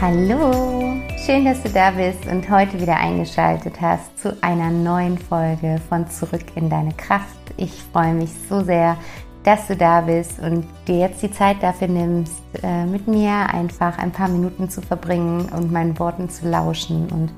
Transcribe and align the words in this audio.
Hallo, 0.00 0.96
schön, 1.26 1.44
dass 1.44 1.62
du 1.62 1.68
da 1.68 1.90
bist 1.90 2.24
und 2.24 2.48
heute 2.48 2.80
wieder 2.80 2.96
eingeschaltet 2.96 3.82
hast 3.82 4.18
zu 4.18 4.34
einer 4.42 4.70
neuen 4.70 5.18
Folge 5.18 5.78
von 5.90 6.08
Zurück 6.08 6.46
in 6.54 6.70
deine 6.70 6.94
Kraft. 6.94 7.36
Ich 7.58 7.82
freue 7.92 8.14
mich 8.14 8.30
so 8.48 8.62
sehr, 8.62 8.96
dass 9.44 9.66
du 9.66 9.76
da 9.76 10.00
bist 10.00 10.38
und 10.38 10.64
dir 10.88 11.00
jetzt 11.00 11.22
die 11.22 11.30
Zeit 11.30 11.62
dafür 11.62 11.88
nimmst, 11.88 12.40
äh, 12.62 12.86
mit 12.86 13.08
mir 13.08 13.30
einfach 13.52 13.98
ein 13.98 14.10
paar 14.10 14.28
Minuten 14.28 14.70
zu 14.70 14.80
verbringen 14.80 15.50
und 15.54 15.70
meinen 15.70 15.98
Worten 15.98 16.30
zu 16.30 16.48
lauschen. 16.48 17.10
Und 17.10 17.30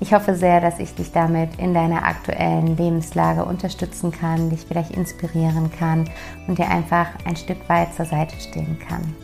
ich 0.00 0.12
hoffe 0.12 0.34
sehr, 0.34 0.60
dass 0.60 0.80
ich 0.80 0.92
dich 0.96 1.12
damit 1.12 1.50
in 1.60 1.72
deiner 1.72 2.04
aktuellen 2.04 2.76
Lebenslage 2.76 3.44
unterstützen 3.44 4.10
kann, 4.10 4.50
dich 4.50 4.64
vielleicht 4.66 4.90
inspirieren 4.90 5.70
kann 5.78 6.10
und 6.48 6.58
dir 6.58 6.68
einfach 6.68 7.10
ein 7.24 7.36
Stück 7.36 7.68
weit 7.68 7.94
zur 7.94 8.06
Seite 8.06 8.34
stehen 8.40 8.76
kann. 8.88 9.14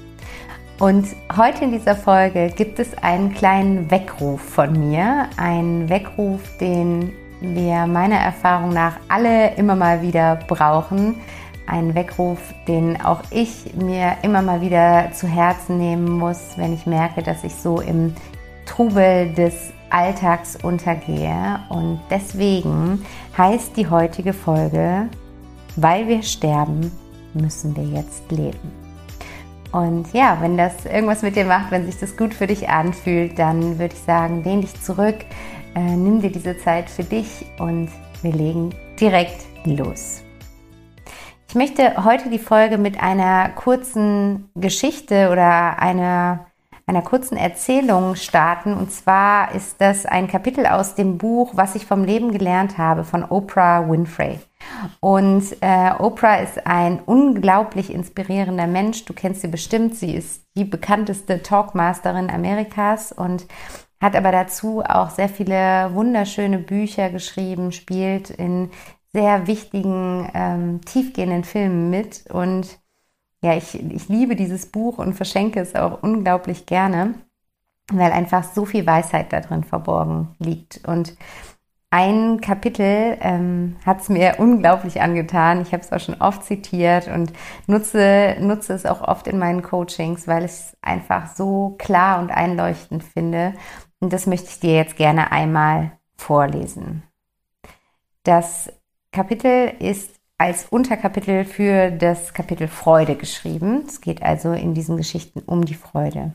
Und 0.79 1.07
heute 1.37 1.65
in 1.65 1.73
dieser 1.73 1.95
Folge 1.95 2.53
gibt 2.55 2.79
es 2.79 2.97
einen 2.99 3.33
kleinen 3.33 3.91
Weckruf 3.91 4.41
von 4.41 4.73
mir, 4.89 5.29
einen 5.37 5.89
Weckruf, 5.89 6.41
den 6.59 7.13
wir 7.41 7.87
meiner 7.87 8.17
Erfahrung 8.17 8.71
nach 8.71 8.97
alle 9.09 9.55
immer 9.55 9.77
mal 9.77 10.03
wieder 10.03 10.37
brauchen 10.49 11.17
ein 11.67 11.95
Weckruf, 11.95 12.39
den 12.69 13.01
auch 13.01 13.23
ich 13.31 13.75
mir 13.75 14.17
immer 14.23 14.43
mal 14.43 14.61
wieder 14.61 15.11
zu 15.13 15.27
Herzen 15.27 15.79
nehmen 15.79 16.11
muss, 16.11 16.57
wenn 16.57 16.75
ich 16.75 16.87
merke, 16.87 17.23
dass 17.23 17.45
ich 17.45 17.55
so 17.55 17.81
im 17.81 18.15
Trubel 18.67 19.33
des 19.33 19.73
Alltags 19.91 20.57
untergehe. 20.63 21.61
Und 21.69 22.01
deswegen 22.11 23.05
heißt 23.37 23.77
die 23.77 23.89
heutige 23.89 24.33
Folge, 24.33 25.09
weil 25.77 26.09
wir 26.09 26.23
sterben, 26.23 26.93
müssen 27.35 27.77
wir 27.77 27.85
jetzt 27.85 28.31
leben. 28.31 28.84
Und 29.75 30.13
ja, 30.13 30.39
wenn 30.41 30.57
das 30.57 30.87
irgendwas 30.87 31.23
mit 31.23 31.35
dir 31.35 31.45
macht, 31.45 31.73
wenn 31.73 31.85
sich 31.85 31.99
das 31.99 32.17
gut 32.17 32.33
für 32.33 32.47
dich 32.47 32.69
anfühlt, 32.69 33.37
dann 33.41 33.77
würde 33.81 33.93
ich 33.93 34.03
sagen, 34.03 34.45
lehn 34.45 34.61
dich 34.61 34.81
zurück, 34.81 35.17
äh, 35.75 35.81
nimm 35.81 36.21
dir 36.21 36.31
diese 36.31 36.57
Zeit 36.59 36.89
für 36.89 37.03
dich 37.03 37.45
und 37.59 37.89
wir 38.23 38.33
legen 38.33 38.71
direkt 39.01 39.43
los. 39.65 40.23
Ich 41.49 41.57
möchte 41.57 42.05
heute 42.05 42.31
die 42.31 42.39
Folge 42.39 42.79
mit 42.79 43.03
einer 43.03 43.49
kurzen 43.49 44.49
Geschichte 44.55 45.29
oder 45.33 45.81
einer, 45.81 46.47
einer 46.87 47.03
kurzen 47.03 47.37
Erzählung 47.37 48.15
starten. 48.15 48.75
Und 48.75 48.93
zwar 48.93 49.55
ist 49.55 49.81
das 49.81 50.07
ein 50.07 50.29
Kapitel 50.29 50.67
aus 50.67 50.95
dem 50.95 51.19
Buch 51.19 51.53
Was 51.55 51.75
ich 51.75 51.87
vom 51.87 52.05
Leben 52.05 52.33
gelernt 52.33 52.79
habe 52.79 53.05
von 53.05 53.25
Oprah 53.25 53.89
Winfrey. 53.89 54.39
Und 55.01 55.45
äh, 55.61 55.93
Oprah 55.99 56.37
ist 56.37 56.67
ein 56.67 57.01
unglaublich 57.01 57.93
inspirierender 57.93 58.67
Mensch. 58.67 59.05
Du 59.05 59.13
kennst 59.13 59.41
sie 59.41 59.49
bestimmt. 59.49 59.97
Sie 59.97 60.15
ist 60.15 60.43
die 60.57 60.65
bekannteste 60.65 61.43
Talkmasterin 61.43 62.31
Amerikas 62.31 63.13
und 63.13 63.47
hat 64.01 64.17
aber 64.17 64.33
dazu 64.33 64.83
auch 64.83 65.11
sehr 65.11 65.29
viele 65.29 65.91
wunderschöne 65.95 66.59
Bücher 66.59 67.09
geschrieben, 67.11 67.73
spielt 67.73 68.31
in 68.31 68.71
sehr 69.13 69.47
wichtigen, 69.47 70.29
ähm, 70.35 70.81
tiefgehenden 70.85 71.45
Filmen 71.45 71.89
mit. 71.89 72.25
Und 72.31 72.79
ja, 73.45 73.55
ich, 73.55 73.75
ich 73.75 74.09
liebe 74.09 74.37
dieses 74.37 74.65
Buch 74.65 74.97
und 74.97 75.13
verschenke 75.13 75.61
es 75.61 75.75
auch 75.75 76.03
unglaublich 76.03 76.65
gerne, 76.65 77.13
weil 77.93 78.11
einfach 78.11 78.43
so 78.43 78.65
viel 78.65 78.87
Weisheit 78.87 79.35
da 79.35 79.41
drin 79.41 79.65
verborgen 79.65 80.35
liegt. 80.39 80.89
Und 80.89 81.15
ein 81.91 82.41
Kapitel 82.41 83.19
ähm, 83.21 83.77
hat 83.85 84.01
es 84.01 84.09
mir 84.09 84.37
unglaublich 84.39 85.03
angetan. 85.03 85.61
Ich 85.61 85.73
habe 85.73 85.83
es 85.83 85.93
auch 85.93 86.01
schon 86.01 86.23
oft 86.23 86.43
zitiert 86.43 87.07
und 87.09 87.35
nutze, 87.67 88.35
nutze 88.41 88.73
es 88.73 88.87
auch 88.87 89.03
oft 89.03 89.27
in 89.27 89.39
meinen 89.39 89.61
Coachings, 89.61 90.27
weil 90.27 90.47
ich 90.47 90.53
es 90.53 90.77
einfach 90.81 91.35
so 91.37 91.75
klar 91.77 92.21
und 92.21 92.31
einleuchtend 92.31 93.05
finde. 93.05 93.53
Und 94.01 94.15
das 94.15 94.27
möchte 94.27 94.49
ich 94.49 94.61
dir 94.61 94.75
jetzt 94.75 94.97
gerne 94.97 95.33
einmal 95.33 95.93
vorlesen. 96.17 97.03
Das 98.23 98.73
Kapitel 99.13 99.75
ist 99.81 100.19
als 100.39 100.67
Unterkapitel 100.67 101.45
für 101.45 101.91
das 101.91 102.35
Kapitel 102.35 102.69
Freude 102.69 103.17
geschrieben. 103.17 103.85
Es 103.87 104.01
geht 104.01 104.23
also 104.23 104.53
in 104.53 104.75
diesen 104.75 104.97
Geschichten 104.97 105.41
um 105.41 105.65
die 105.65 105.75
Freude. 105.75 106.35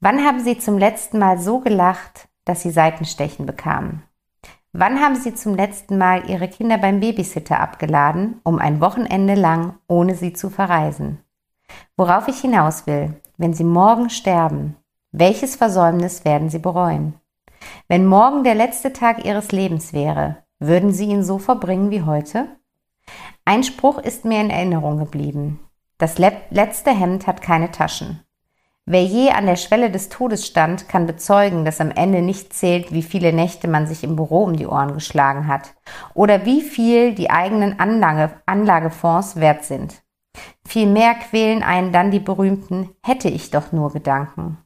Wann 0.00 0.24
haben 0.24 0.40
Sie 0.40 0.58
zum 0.58 0.76
letzten 0.76 1.18
Mal 1.18 1.38
so 1.38 1.60
gelacht, 1.60 2.28
dass 2.44 2.62
Sie 2.62 2.70
Seitenstechen 2.70 3.46
bekamen? 3.46 4.02
Wann 4.72 5.00
haben 5.00 5.16
Sie 5.16 5.34
zum 5.34 5.54
letzten 5.54 5.96
Mal 5.96 6.28
Ihre 6.28 6.48
Kinder 6.48 6.76
beim 6.76 7.00
Babysitter 7.00 7.60
abgeladen, 7.60 8.40
um 8.42 8.58
ein 8.58 8.80
Wochenende 8.80 9.34
lang 9.34 9.78
ohne 9.88 10.14
sie 10.14 10.34
zu 10.34 10.50
verreisen? 10.50 11.18
Worauf 11.96 12.28
ich 12.28 12.40
hinaus 12.40 12.86
will, 12.86 13.14
wenn 13.38 13.54
Sie 13.54 13.64
morgen 13.64 14.10
sterben, 14.10 14.76
welches 15.12 15.56
Versäumnis 15.56 16.26
werden 16.26 16.50
Sie 16.50 16.58
bereuen? 16.58 17.14
Wenn 17.88 18.04
morgen 18.04 18.44
der 18.44 18.54
letzte 18.54 18.92
Tag 18.92 19.24
Ihres 19.24 19.50
Lebens 19.50 19.94
wäre, 19.94 20.36
würden 20.58 20.92
Sie 20.92 21.06
ihn 21.06 21.22
so 21.22 21.38
verbringen 21.38 21.90
wie 21.90 22.02
heute? 22.02 22.48
Ein 23.44 23.62
Spruch 23.62 23.98
ist 23.98 24.24
mir 24.24 24.40
in 24.40 24.50
Erinnerung 24.50 24.98
geblieben. 24.98 25.60
Das 25.98 26.18
letzte 26.18 26.90
Hemd 26.90 27.26
hat 27.26 27.40
keine 27.40 27.70
Taschen. 27.70 28.20
Wer 28.88 29.02
je 29.02 29.30
an 29.30 29.46
der 29.46 29.56
Schwelle 29.56 29.90
des 29.90 30.08
Todes 30.08 30.46
stand, 30.46 30.88
kann 30.88 31.06
bezeugen, 31.06 31.64
dass 31.64 31.80
am 31.80 31.90
Ende 31.90 32.22
nicht 32.22 32.52
zählt, 32.52 32.92
wie 32.92 33.02
viele 33.02 33.32
Nächte 33.32 33.66
man 33.66 33.86
sich 33.86 34.04
im 34.04 34.14
Büro 34.14 34.44
um 34.44 34.56
die 34.56 34.66
Ohren 34.66 34.94
geschlagen 34.94 35.48
hat 35.48 35.74
oder 36.14 36.44
wie 36.44 36.60
viel 36.60 37.14
die 37.14 37.30
eigenen 37.30 37.80
Anlage, 37.80 38.30
Anlagefonds 38.46 39.36
wert 39.36 39.64
sind. 39.64 40.02
Vielmehr 40.64 41.14
quälen 41.14 41.62
einen 41.62 41.90
dann 41.90 42.10
die 42.10 42.20
berühmten 42.20 42.90
hätte 43.02 43.28
ich 43.28 43.50
doch 43.50 43.72
nur 43.72 43.92
Gedanken. 43.92 44.58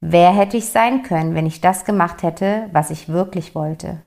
Wer 0.00 0.32
hätte 0.32 0.56
ich 0.56 0.66
sein 0.66 1.02
können, 1.02 1.34
wenn 1.34 1.46
ich 1.46 1.60
das 1.60 1.84
gemacht 1.84 2.22
hätte, 2.22 2.70
was 2.72 2.90
ich 2.90 3.08
wirklich 3.08 3.54
wollte? 3.54 4.02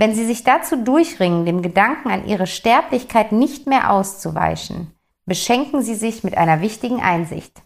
Wenn 0.00 0.14
Sie 0.14 0.24
sich 0.24 0.44
dazu 0.44 0.76
durchringen, 0.76 1.44
dem 1.44 1.60
Gedanken 1.60 2.10
an 2.10 2.26
Ihre 2.26 2.46
Sterblichkeit 2.46 3.32
nicht 3.32 3.66
mehr 3.66 3.90
auszuweichen, 3.90 4.94
beschenken 5.26 5.82
Sie 5.82 5.96
sich 5.96 6.22
mit 6.22 6.38
einer 6.38 6.60
wichtigen 6.60 7.00
Einsicht. 7.00 7.62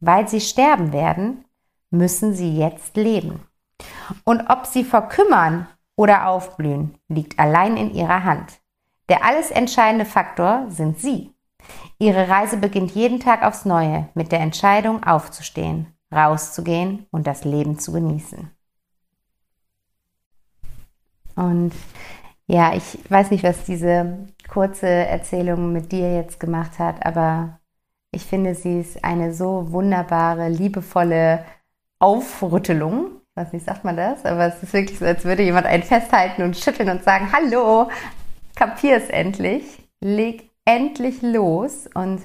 Weil 0.00 0.26
Sie 0.26 0.40
sterben 0.40 0.94
werden, 0.94 1.44
müssen 1.90 2.34
Sie 2.34 2.56
jetzt 2.56 2.96
leben. 2.96 3.42
Und 4.24 4.48
ob 4.48 4.64
Sie 4.64 4.84
verkümmern 4.84 5.68
oder 5.96 6.28
aufblühen, 6.28 6.98
liegt 7.08 7.38
allein 7.38 7.76
in 7.76 7.92
Ihrer 7.92 8.24
Hand. 8.24 8.58
Der 9.10 9.22
alles 9.22 9.50
entscheidende 9.50 10.06
Faktor 10.06 10.66
sind 10.70 10.98
Sie. 10.98 11.30
Ihre 11.98 12.28
Reise 12.28 12.56
beginnt 12.56 12.92
jeden 12.92 13.20
Tag 13.20 13.42
aufs 13.42 13.66
Neue 13.66 14.08
mit 14.14 14.32
der 14.32 14.40
Entscheidung 14.40 15.04
aufzustehen, 15.04 15.94
rauszugehen 16.10 17.06
und 17.10 17.26
das 17.26 17.44
Leben 17.44 17.78
zu 17.78 17.92
genießen. 17.92 18.50
Und 21.36 21.72
ja, 22.46 22.74
ich 22.74 22.98
weiß 23.08 23.30
nicht, 23.30 23.44
was 23.44 23.64
diese 23.64 24.26
kurze 24.48 24.88
Erzählung 24.88 25.72
mit 25.72 25.92
dir 25.92 26.14
jetzt 26.14 26.40
gemacht 26.40 26.78
hat, 26.78 27.04
aber 27.04 27.60
ich 28.12 28.24
finde, 28.24 28.54
sie 28.54 28.80
ist 28.80 29.04
eine 29.04 29.34
so 29.34 29.72
wunderbare, 29.72 30.48
liebevolle 30.48 31.44
Aufrüttelung. 31.98 33.20
Ich 33.30 33.42
weiß 33.42 33.52
nicht, 33.52 33.66
sagt 33.66 33.84
man 33.84 33.96
das? 33.96 34.24
Aber 34.24 34.46
es 34.46 34.62
ist 34.62 34.72
wirklich 34.72 34.98
so, 34.98 35.04
als 35.04 35.24
würde 35.24 35.42
jemand 35.42 35.66
einen 35.66 35.82
festhalten 35.82 36.42
und 36.42 36.56
schütteln 36.56 36.88
und 36.88 37.04
sagen, 37.04 37.30
hallo, 37.32 37.90
kapier 38.54 38.96
es 38.96 39.10
endlich, 39.10 39.82
leg 40.00 40.50
endlich 40.64 41.20
los. 41.20 41.88
Und 41.94 42.22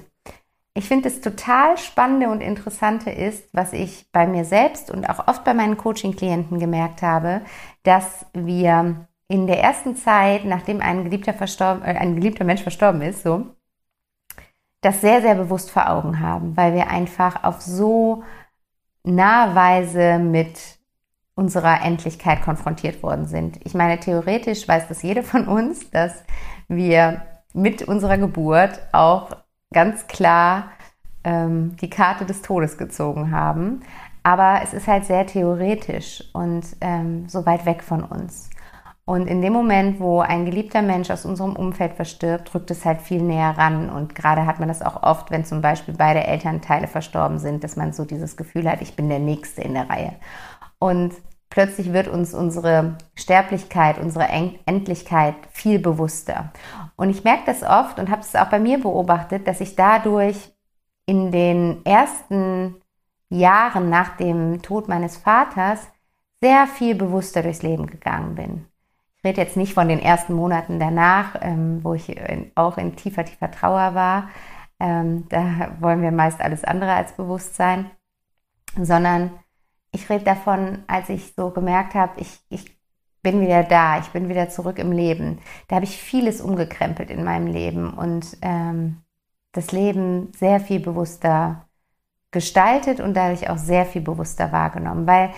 ich 0.74 0.88
finde 0.88 1.08
es 1.08 1.20
total 1.20 1.76
spannende 1.76 2.28
und 2.30 2.40
interessante 2.40 3.10
ist, 3.10 3.48
was 3.52 3.72
ich 3.72 4.10
bei 4.10 4.26
mir 4.26 4.44
selbst 4.44 4.90
und 4.90 5.08
auch 5.08 5.28
oft 5.28 5.44
bei 5.44 5.52
meinen 5.52 5.76
Coaching-Klienten 5.76 6.58
gemerkt 6.58 7.02
habe, 7.02 7.42
dass 7.82 8.24
wir 8.32 9.06
in 9.28 9.46
der 9.46 9.60
ersten 9.60 9.96
Zeit, 9.96 10.44
nachdem 10.44 10.80
ein 10.80 11.04
geliebter, 11.04 11.34
verstorben, 11.34 11.82
äh, 11.82 11.96
ein 11.98 12.16
geliebter 12.16 12.44
Mensch 12.44 12.62
verstorben 12.62 13.02
ist, 13.02 13.22
so, 13.22 13.46
das 14.80 15.00
sehr, 15.00 15.20
sehr 15.20 15.34
bewusst 15.34 15.70
vor 15.70 15.88
Augen 15.88 16.20
haben, 16.20 16.56
weil 16.56 16.74
wir 16.74 16.88
einfach 16.88 17.44
auf 17.44 17.60
so 17.60 18.24
nahe 19.04 19.54
Weise 19.54 20.18
mit 20.18 20.58
unserer 21.34 21.82
Endlichkeit 21.82 22.42
konfrontiert 22.42 23.02
worden 23.02 23.26
sind. 23.26 23.58
Ich 23.64 23.74
meine, 23.74 23.98
theoretisch 24.00 24.66
weiß 24.66 24.88
das 24.88 25.02
jede 25.02 25.22
von 25.22 25.48
uns, 25.48 25.90
dass 25.90 26.24
wir 26.68 27.22
mit 27.54 27.82
unserer 27.82 28.18
Geburt 28.18 28.80
auch 28.92 29.41
ganz 29.72 30.06
klar 30.06 30.70
ähm, 31.24 31.76
die 31.80 31.90
Karte 31.90 32.24
des 32.24 32.42
Todes 32.42 32.78
gezogen 32.78 33.30
haben. 33.30 33.82
Aber 34.22 34.60
es 34.62 34.72
ist 34.72 34.86
halt 34.86 35.04
sehr 35.04 35.26
theoretisch 35.26 36.22
und 36.32 36.64
ähm, 36.80 37.28
so 37.28 37.44
weit 37.44 37.66
weg 37.66 37.82
von 37.82 38.04
uns. 38.04 38.50
Und 39.04 39.26
in 39.26 39.42
dem 39.42 39.52
Moment, 39.52 39.98
wo 39.98 40.20
ein 40.20 40.44
geliebter 40.44 40.80
Mensch 40.80 41.10
aus 41.10 41.24
unserem 41.24 41.56
Umfeld 41.56 41.94
verstirbt, 41.94 42.54
rückt 42.54 42.70
es 42.70 42.84
halt 42.84 43.02
viel 43.02 43.20
näher 43.20 43.58
ran. 43.58 43.90
Und 43.90 44.14
gerade 44.14 44.46
hat 44.46 44.60
man 44.60 44.68
das 44.68 44.80
auch 44.80 45.02
oft, 45.02 45.32
wenn 45.32 45.44
zum 45.44 45.60
Beispiel 45.60 45.94
beide 45.94 46.24
Elternteile 46.24 46.86
verstorben 46.86 47.40
sind, 47.40 47.64
dass 47.64 47.74
man 47.74 47.92
so 47.92 48.04
dieses 48.04 48.36
Gefühl 48.36 48.70
hat, 48.70 48.80
ich 48.80 48.94
bin 48.94 49.08
der 49.08 49.18
Nächste 49.18 49.62
in 49.62 49.74
der 49.74 49.90
Reihe. 49.90 50.12
Und 50.78 51.14
plötzlich 51.52 51.92
wird 51.92 52.08
uns 52.08 52.32
unsere 52.32 52.96
Sterblichkeit, 53.14 53.98
unsere 53.98 54.26
Endlichkeit 54.64 55.34
viel 55.50 55.78
bewusster. 55.78 56.50
Und 56.96 57.10
ich 57.10 57.24
merke 57.24 57.42
das 57.44 57.62
oft 57.62 57.98
und 57.98 58.08
habe 58.10 58.22
es 58.22 58.34
auch 58.34 58.48
bei 58.48 58.58
mir 58.58 58.80
beobachtet, 58.80 59.46
dass 59.46 59.60
ich 59.60 59.76
dadurch 59.76 60.50
in 61.04 61.30
den 61.30 61.84
ersten 61.84 62.76
Jahren 63.28 63.90
nach 63.90 64.16
dem 64.16 64.62
Tod 64.62 64.88
meines 64.88 65.18
Vaters 65.18 65.86
sehr 66.40 66.66
viel 66.66 66.94
bewusster 66.94 67.42
durchs 67.42 67.62
Leben 67.62 67.86
gegangen 67.86 68.34
bin. 68.34 68.66
Ich 69.18 69.24
rede 69.24 69.42
jetzt 69.42 69.58
nicht 69.58 69.74
von 69.74 69.88
den 69.88 70.00
ersten 70.00 70.32
Monaten 70.32 70.80
danach, 70.80 71.36
ähm, 71.42 71.84
wo 71.84 71.92
ich 71.92 72.16
auch 72.54 72.78
in 72.78 72.96
tiefer, 72.96 73.26
tiefer 73.26 73.50
Trauer 73.50 73.94
war. 73.94 74.30
Ähm, 74.80 75.28
da 75.28 75.76
wollen 75.80 76.00
wir 76.00 76.12
meist 76.12 76.40
alles 76.40 76.64
andere 76.64 76.94
als 76.94 77.12
Bewusstsein, 77.12 77.90
sondern 78.80 79.32
ich 79.92 80.08
rede 80.10 80.24
davon, 80.24 80.82
als 80.86 81.08
ich 81.08 81.34
so 81.36 81.50
gemerkt 81.50 81.94
habe, 81.94 82.20
ich, 82.20 82.40
ich 82.48 82.78
bin 83.22 83.40
wieder 83.40 83.62
da, 83.62 83.98
ich 83.98 84.08
bin 84.08 84.28
wieder 84.28 84.48
zurück 84.48 84.78
im 84.78 84.90
Leben. 84.90 85.38
Da 85.68 85.76
habe 85.76 85.84
ich 85.84 85.96
vieles 85.96 86.40
umgekrempelt 86.40 87.10
in 87.10 87.24
meinem 87.24 87.46
Leben 87.46 87.92
und 87.94 88.36
ähm, 88.42 89.02
das 89.52 89.70
Leben 89.70 90.32
sehr 90.34 90.60
viel 90.60 90.80
bewusster 90.80 91.66
gestaltet 92.30 93.00
und 93.00 93.14
dadurch 93.14 93.50
auch 93.50 93.58
sehr 93.58 93.84
viel 93.84 94.00
bewusster 94.00 94.50
wahrgenommen. 94.50 95.06
Weil 95.06 95.30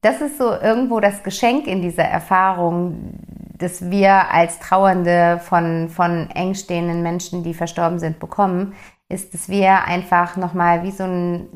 das 0.00 0.22
ist 0.22 0.38
so 0.38 0.50
irgendwo 0.50 0.98
das 0.98 1.22
Geschenk 1.22 1.66
in 1.66 1.82
dieser 1.82 2.04
Erfahrung, 2.04 3.20
dass 3.58 3.90
wir 3.90 4.32
als 4.32 4.58
Trauernde 4.58 5.38
von, 5.44 5.90
von 5.90 6.30
engstehenden 6.30 7.02
Menschen, 7.02 7.44
die 7.44 7.52
verstorben 7.52 7.98
sind, 7.98 8.18
bekommen, 8.18 8.74
ist, 9.10 9.34
dass 9.34 9.50
wir 9.50 9.84
einfach 9.84 10.38
nochmal 10.38 10.82
wie 10.82 10.92
so 10.92 11.04
ein 11.04 11.48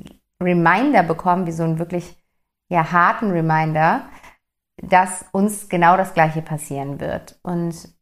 Reminder 0.43 1.03
bekommen, 1.03 1.47
wie 1.47 1.53
so 1.53 1.63
ein 1.63 1.79
wirklich 1.79 2.15
ja, 2.69 2.93
harten 2.93 3.31
Reminder, 3.31 4.05
dass 4.77 5.25
uns 5.33 5.69
genau 5.69 5.97
das 5.97 6.15
Gleiche 6.15 6.43
passieren 6.43 7.01
wird. 7.01 7.39
Und 7.43 7.95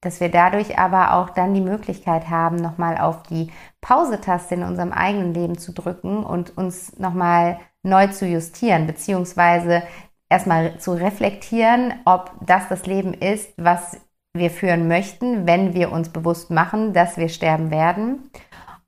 dass 0.00 0.20
wir 0.20 0.28
dadurch 0.28 0.78
aber 0.78 1.14
auch 1.14 1.30
dann 1.30 1.54
die 1.54 1.60
Möglichkeit 1.60 2.28
haben, 2.28 2.56
nochmal 2.56 2.98
auf 2.98 3.22
die 3.22 3.50
Pause-Taste 3.80 4.54
in 4.54 4.62
unserem 4.62 4.92
eigenen 4.92 5.32
Leben 5.32 5.58
zu 5.58 5.72
drücken 5.72 6.24
und 6.24 6.56
uns 6.56 6.98
nochmal 6.98 7.58
neu 7.82 8.08
zu 8.08 8.26
justieren, 8.26 8.86
beziehungsweise 8.86 9.82
erstmal 10.28 10.78
zu 10.78 10.92
reflektieren, 10.92 11.94
ob 12.04 12.32
das 12.44 12.68
das 12.68 12.86
Leben 12.86 13.14
ist, 13.14 13.52
was 13.56 14.00
wir 14.34 14.50
führen 14.50 14.88
möchten, 14.88 15.46
wenn 15.46 15.74
wir 15.74 15.92
uns 15.92 16.08
bewusst 16.08 16.50
machen, 16.50 16.92
dass 16.92 17.16
wir 17.16 17.28
sterben 17.28 17.70
werden. 17.70 18.30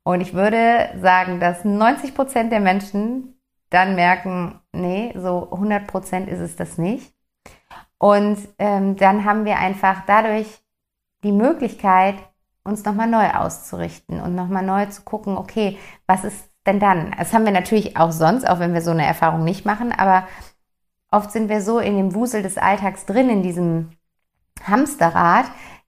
Und 0.03 0.21
ich 0.21 0.33
würde 0.33 0.89
sagen, 1.01 1.39
dass 1.39 1.65
90 1.65 2.15
Prozent 2.15 2.51
der 2.51 2.59
Menschen 2.59 3.36
dann 3.69 3.95
merken, 3.95 4.59
nee, 4.71 5.13
so 5.15 5.51
100 5.51 5.87
Prozent 5.87 6.29
ist 6.29 6.39
es 6.39 6.55
das 6.55 6.77
nicht. 6.77 7.13
Und 7.97 8.37
ähm, 8.59 8.95
dann 8.95 9.25
haben 9.25 9.45
wir 9.45 9.57
einfach 9.57 10.03
dadurch 10.05 10.47
die 11.23 11.31
Möglichkeit, 11.31 12.15
uns 12.63 12.83
nochmal 12.83 13.07
neu 13.07 13.29
auszurichten 13.31 14.21
und 14.21 14.35
nochmal 14.35 14.63
neu 14.63 14.85
zu 14.87 15.01
gucken, 15.01 15.37
okay, 15.37 15.77
was 16.05 16.23
ist 16.23 16.49
denn 16.65 16.79
dann? 16.79 17.15
Das 17.17 17.33
haben 17.33 17.45
wir 17.45 17.51
natürlich 17.51 17.97
auch 17.97 18.11
sonst, 18.11 18.47
auch 18.47 18.59
wenn 18.59 18.73
wir 18.73 18.81
so 18.81 18.91
eine 18.91 19.05
Erfahrung 19.05 19.43
nicht 19.43 19.65
machen, 19.65 19.91
aber 19.91 20.27
oft 21.09 21.31
sind 21.31 21.49
wir 21.49 21.61
so 21.61 21.79
in 21.79 21.95
dem 21.97 22.13
Wusel 22.13 22.43
des 22.43 22.57
Alltags 22.57 23.05
drin, 23.05 23.29
in 23.29 23.41
diesem 23.41 23.91
Hamsterrad, 24.63 25.45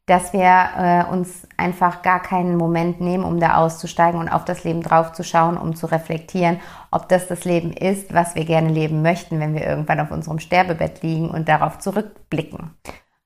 dass 0.10 0.34
wir 0.34 0.40
äh, 0.42 1.14
uns 1.14 1.48
einfach 1.56 2.02
gar 2.02 2.20
keinen 2.20 2.58
Moment 2.58 3.00
nehmen, 3.00 3.24
um 3.24 3.40
da 3.40 3.58
auszusteigen 3.58 4.20
und 4.20 4.28
auf 4.28 4.44
das 4.44 4.64
Leben 4.64 4.82
draufzuschauen, 4.82 5.56
um 5.56 5.76
zu 5.76 5.86
reflektieren, 5.86 6.60
ob 6.90 7.08
das 7.10 7.28
das 7.28 7.46
Leben 7.46 7.72
ist, 7.72 8.12
was 8.12 8.34
wir 8.34 8.44
gerne 8.44 8.70
leben 8.70 9.04
möchten, 9.04 9.40
wenn 9.40 9.54
wir 9.54 9.68
irgendwann 9.68 10.00
auf 10.00 10.10
unserem 10.10 10.40
Sterbebett 10.40 11.04
liegen 11.04 11.30
und 11.30 11.48
darauf 11.48 11.78
zurückblicken. 11.78 12.72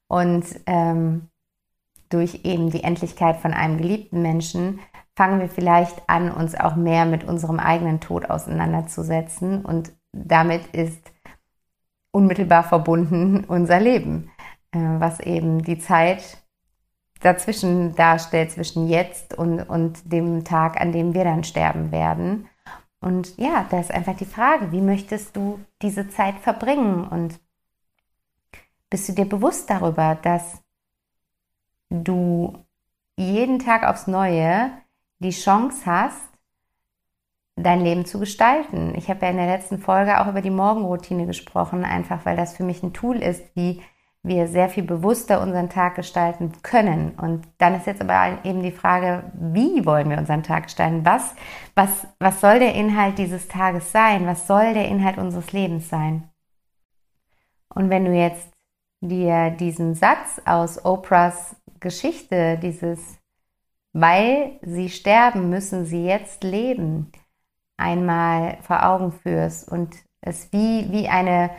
Und 0.09 0.43
ähm, 0.65 1.29
durch 2.09 2.41
eben 2.43 2.69
die 2.69 2.83
Endlichkeit 2.83 3.37
von 3.37 3.53
einem 3.53 3.77
geliebten 3.77 4.21
Menschen 4.21 4.81
fangen 5.15 5.39
wir 5.39 5.49
vielleicht 5.49 6.09
an, 6.09 6.31
uns 6.31 6.53
auch 6.53 6.75
mehr 6.75 7.05
mit 7.05 7.23
unserem 7.23 7.59
eigenen 7.59 8.01
Tod 8.01 8.29
auseinanderzusetzen 8.29 9.63
und 9.63 9.93
damit 10.11 10.67
ist 10.73 11.13
unmittelbar 12.11 12.63
verbunden 12.63 13.45
unser 13.47 13.79
Leben, 13.79 14.31
äh, 14.71 14.79
was 14.79 15.21
eben 15.21 15.63
die 15.63 15.79
Zeit 15.79 16.42
dazwischen 17.23 17.95
darstellt, 17.95 18.51
zwischen 18.51 18.87
jetzt 18.87 19.33
und, 19.33 19.61
und 19.61 20.11
dem 20.11 20.43
Tag, 20.43 20.79
an 20.79 20.91
dem 20.91 21.13
wir 21.13 21.23
dann 21.23 21.43
sterben 21.43 21.91
werden. 21.91 22.47
Und 22.99 23.37
ja, 23.37 23.65
da 23.69 23.79
ist 23.79 23.91
einfach 23.91 24.15
die 24.15 24.25
Frage, 24.25 24.71
wie 24.71 24.81
möchtest 24.81 25.35
du 25.35 25.59
diese 25.81 26.09
Zeit 26.09 26.35
verbringen? 26.39 27.07
Und 27.07 27.39
bist 28.89 29.09
du 29.09 29.13
dir 29.13 29.25
bewusst 29.25 29.69
darüber, 29.69 30.15
dass 30.21 30.61
du 31.89 32.63
jeden 33.17 33.59
Tag 33.59 33.83
aufs 33.83 34.07
Neue 34.07 34.71
die 35.19 35.31
Chance 35.31 35.85
hast, 35.85 36.29
dein 37.55 37.81
Leben 37.81 38.05
zu 38.05 38.19
gestalten. 38.19 38.93
Ich 38.95 39.09
habe 39.09 39.25
ja 39.25 39.31
in 39.31 39.37
der 39.37 39.47
letzten 39.47 39.79
Folge 39.79 40.19
auch 40.19 40.27
über 40.27 40.41
die 40.41 40.49
Morgenroutine 40.49 41.25
gesprochen, 41.25 41.85
einfach 41.85 42.25
weil 42.25 42.35
das 42.35 42.55
für 42.57 42.63
mich 42.63 42.83
ein 42.83 42.93
Tool 42.93 43.17
ist, 43.17 43.43
wie 43.55 43.81
wir 44.23 44.47
sehr 44.47 44.69
viel 44.69 44.83
bewusster 44.83 45.41
unseren 45.41 45.69
Tag 45.69 45.95
gestalten 45.95 46.53
können. 46.63 47.11
Und 47.11 47.45
dann 47.57 47.75
ist 47.75 47.87
jetzt 47.87 48.01
aber 48.01 48.39
eben 48.45 48.63
die 48.63 48.71
Frage, 48.71 49.23
wie 49.33 49.85
wollen 49.85 50.09
wir 50.09 50.17
unseren 50.17 50.43
Tag 50.43 50.63
gestalten? 50.63 51.05
Was, 51.05 51.35
was, 51.75 52.07
was 52.19 52.39
soll 52.39 52.59
der 52.59 52.73
Inhalt 52.73 53.17
dieses 53.17 53.49
Tages 53.49 53.91
sein? 53.91 54.25
Was 54.25 54.47
soll 54.47 54.73
der 54.73 54.87
Inhalt 54.87 55.17
unseres 55.17 55.51
Lebens 55.51 55.89
sein? 55.89 56.29
Und 57.67 57.89
wenn 57.89 58.05
du 58.05 58.13
jetzt 58.13 58.49
dir 59.01 59.49
diesen 59.51 59.93
Satz 59.93 60.41
aus 60.45 60.85
Oprahs 60.85 61.57
Geschichte, 61.81 62.57
dieses, 62.57 63.19
weil 63.91 64.57
sie 64.61 64.89
sterben, 64.89 65.49
müssen 65.49 65.85
sie 65.85 66.05
jetzt 66.05 66.45
leben, 66.45 67.11
einmal 67.75 68.57
vor 68.61 68.85
Augen 68.85 69.11
führst 69.11 69.69
und 69.69 69.97
es 70.21 70.53
wie, 70.53 70.89
wie 70.91 71.09
eine 71.09 71.49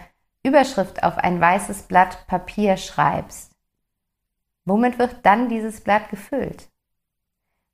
Überschrift 0.44 1.02
auf 1.02 1.18
ein 1.18 1.40
weißes 1.40 1.84
Blatt 1.84 2.26
Papier 2.26 2.76
schreibst, 2.76 3.56
womit 4.64 4.98
wird 4.98 5.24
dann 5.24 5.48
dieses 5.48 5.80
Blatt 5.80 6.10
gefüllt? 6.10 6.68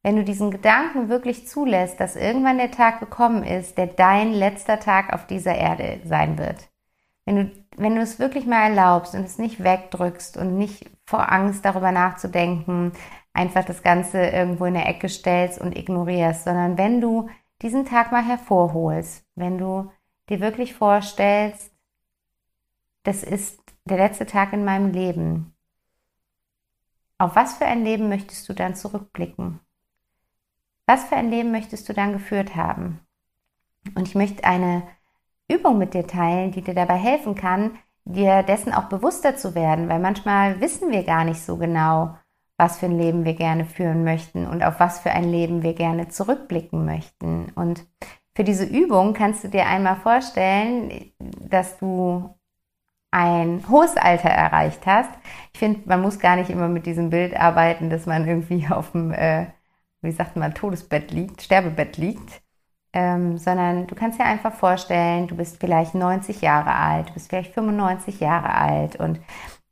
Wenn 0.02 0.16
du 0.16 0.24
diesen 0.24 0.50
Gedanken 0.50 1.08
wirklich 1.08 1.46
zulässt, 1.46 2.00
dass 2.00 2.16
irgendwann 2.16 2.56
der 2.56 2.70
Tag 2.70 3.00
gekommen 3.00 3.42
ist, 3.44 3.76
der 3.76 3.88
dein 3.88 4.32
letzter 4.32 4.80
Tag 4.80 5.12
auf 5.12 5.26
dieser 5.26 5.54
Erde 5.54 6.00
sein 6.04 6.38
wird. 6.38 6.70
Wenn 7.26 7.36
du, 7.36 7.52
wenn 7.76 7.96
du 7.96 8.00
es 8.00 8.18
wirklich 8.18 8.46
mal 8.46 8.62
erlaubst 8.62 9.14
und 9.14 9.24
es 9.24 9.38
nicht 9.38 9.62
wegdrückst 9.62 10.38
und 10.38 10.56
nicht 10.56 10.88
vor 11.04 11.30
Angst 11.30 11.64
darüber 11.64 11.92
nachzudenken, 11.92 12.92
einfach 13.34 13.64
das 13.64 13.82
Ganze 13.82 14.22
irgendwo 14.26 14.64
in 14.64 14.74
der 14.74 14.88
Ecke 14.88 15.08
stellst 15.08 15.60
und 15.60 15.76
ignorierst, 15.76 16.44
sondern 16.44 16.78
wenn 16.78 17.00
du 17.00 17.28
diesen 17.62 17.84
Tag 17.84 18.10
mal 18.10 18.24
hervorholst, 18.24 19.24
wenn 19.34 19.58
du 19.58 19.90
dir 20.28 20.40
wirklich 20.40 20.74
vorstellst, 20.74 21.69
das 23.10 23.24
ist 23.24 23.60
der 23.86 23.96
letzte 23.96 24.24
Tag 24.24 24.52
in 24.52 24.64
meinem 24.64 24.92
Leben. 24.92 25.52
Auf 27.18 27.34
was 27.34 27.54
für 27.54 27.64
ein 27.64 27.82
Leben 27.82 28.08
möchtest 28.08 28.48
du 28.48 28.52
dann 28.52 28.76
zurückblicken? 28.76 29.58
Was 30.86 31.02
für 31.06 31.16
ein 31.16 31.28
Leben 31.28 31.50
möchtest 31.50 31.88
du 31.88 31.92
dann 31.92 32.12
geführt 32.12 32.54
haben? 32.54 33.00
Und 33.96 34.06
ich 34.06 34.14
möchte 34.14 34.44
eine 34.44 34.84
Übung 35.48 35.76
mit 35.76 35.92
dir 35.92 36.06
teilen, 36.06 36.52
die 36.52 36.62
dir 36.62 36.74
dabei 36.74 36.98
helfen 36.98 37.34
kann, 37.34 37.76
dir 38.04 38.44
dessen 38.44 38.72
auch 38.72 38.84
bewusster 38.84 39.36
zu 39.36 39.56
werden, 39.56 39.88
weil 39.88 39.98
manchmal 39.98 40.60
wissen 40.60 40.92
wir 40.92 41.02
gar 41.02 41.24
nicht 41.24 41.42
so 41.42 41.56
genau, 41.56 42.16
was 42.58 42.78
für 42.78 42.86
ein 42.86 42.96
Leben 42.96 43.24
wir 43.24 43.34
gerne 43.34 43.64
führen 43.64 44.04
möchten 44.04 44.46
und 44.46 44.62
auf 44.62 44.78
was 44.78 45.00
für 45.00 45.10
ein 45.10 45.28
Leben 45.28 45.64
wir 45.64 45.74
gerne 45.74 46.10
zurückblicken 46.10 46.84
möchten. 46.84 47.50
Und 47.56 47.84
für 48.36 48.44
diese 48.44 48.66
Übung 48.66 49.14
kannst 49.14 49.42
du 49.42 49.48
dir 49.48 49.66
einmal 49.66 49.96
vorstellen, 49.96 51.12
dass 51.18 51.76
du 51.78 52.36
ein 53.10 53.64
hohes 53.68 53.96
Alter 53.96 54.28
erreicht 54.28 54.86
hast. 54.86 55.10
Ich 55.52 55.58
finde, 55.58 55.80
man 55.86 56.00
muss 56.00 56.18
gar 56.18 56.36
nicht 56.36 56.50
immer 56.50 56.68
mit 56.68 56.86
diesem 56.86 57.10
Bild 57.10 57.34
arbeiten, 57.38 57.90
dass 57.90 58.06
man 58.06 58.26
irgendwie 58.26 58.68
auf 58.70 58.92
dem, 58.92 59.12
äh, 59.12 59.46
wie 60.02 60.12
sagt 60.12 60.36
man, 60.36 60.54
Todesbett 60.54 61.10
liegt, 61.10 61.42
Sterbebett 61.42 61.96
liegt, 61.96 62.42
ähm, 62.92 63.38
sondern 63.38 63.86
du 63.86 63.94
kannst 63.94 64.18
dir 64.18 64.24
einfach 64.24 64.52
vorstellen, 64.54 65.28
du 65.28 65.36
bist 65.36 65.58
vielleicht 65.60 65.94
90 65.94 66.40
Jahre 66.40 66.74
alt, 66.74 67.10
du 67.10 67.14
bist 67.14 67.28
vielleicht 67.28 67.54
95 67.54 68.20
Jahre 68.20 68.54
alt 68.54 68.96
und 68.96 69.20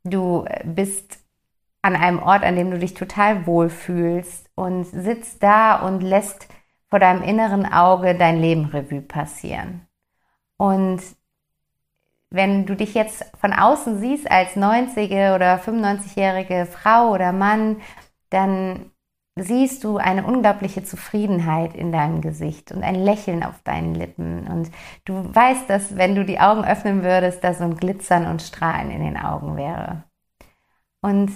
du 0.03 0.45
bist 0.63 1.19
an 1.81 1.95
einem 1.95 2.19
Ort, 2.19 2.43
an 2.43 2.55
dem 2.55 2.71
du 2.71 2.79
dich 2.79 2.93
total 2.93 3.45
wohlfühlst 3.45 4.49
und 4.55 4.83
sitzt 4.85 5.41
da 5.43 5.75
und 5.77 6.01
lässt 6.01 6.47
vor 6.89 6.99
deinem 6.99 7.21
inneren 7.21 7.65
Auge 7.65 8.15
dein 8.15 8.39
Leben 8.39 8.65
Revue 8.65 9.01
passieren. 9.01 9.87
Und 10.57 11.01
wenn 12.31 12.65
du 12.65 12.75
dich 12.75 12.93
jetzt 12.93 13.25
von 13.39 13.53
außen 13.53 13.99
siehst 13.99 14.29
als 14.29 14.55
90 14.55 15.11
oder 15.11 15.59
95-jährige 15.59 16.67
Frau 16.67 17.11
oder 17.11 17.31
Mann, 17.31 17.77
dann 18.29 18.91
siehst 19.35 19.83
du 19.83 19.97
eine 19.97 20.25
unglaubliche 20.25 20.83
Zufriedenheit 20.83 21.75
in 21.75 21.91
deinem 21.91 22.21
Gesicht 22.21 22.71
und 22.71 22.83
ein 22.83 22.95
Lächeln 22.95 23.43
auf 23.43 23.61
deinen 23.63 23.95
Lippen. 23.95 24.47
Und 24.47 24.69
du 25.05 25.33
weißt, 25.33 25.69
dass 25.69 25.95
wenn 25.95 26.15
du 26.15 26.25
die 26.25 26.39
Augen 26.39 26.65
öffnen 26.65 27.03
würdest, 27.03 27.43
da 27.43 27.53
so 27.53 27.63
ein 27.63 27.77
Glitzern 27.77 28.27
und 28.27 28.41
Strahlen 28.41 28.91
in 28.91 29.03
den 29.03 29.17
Augen 29.17 29.55
wäre. 29.55 30.03
Und 31.01 31.31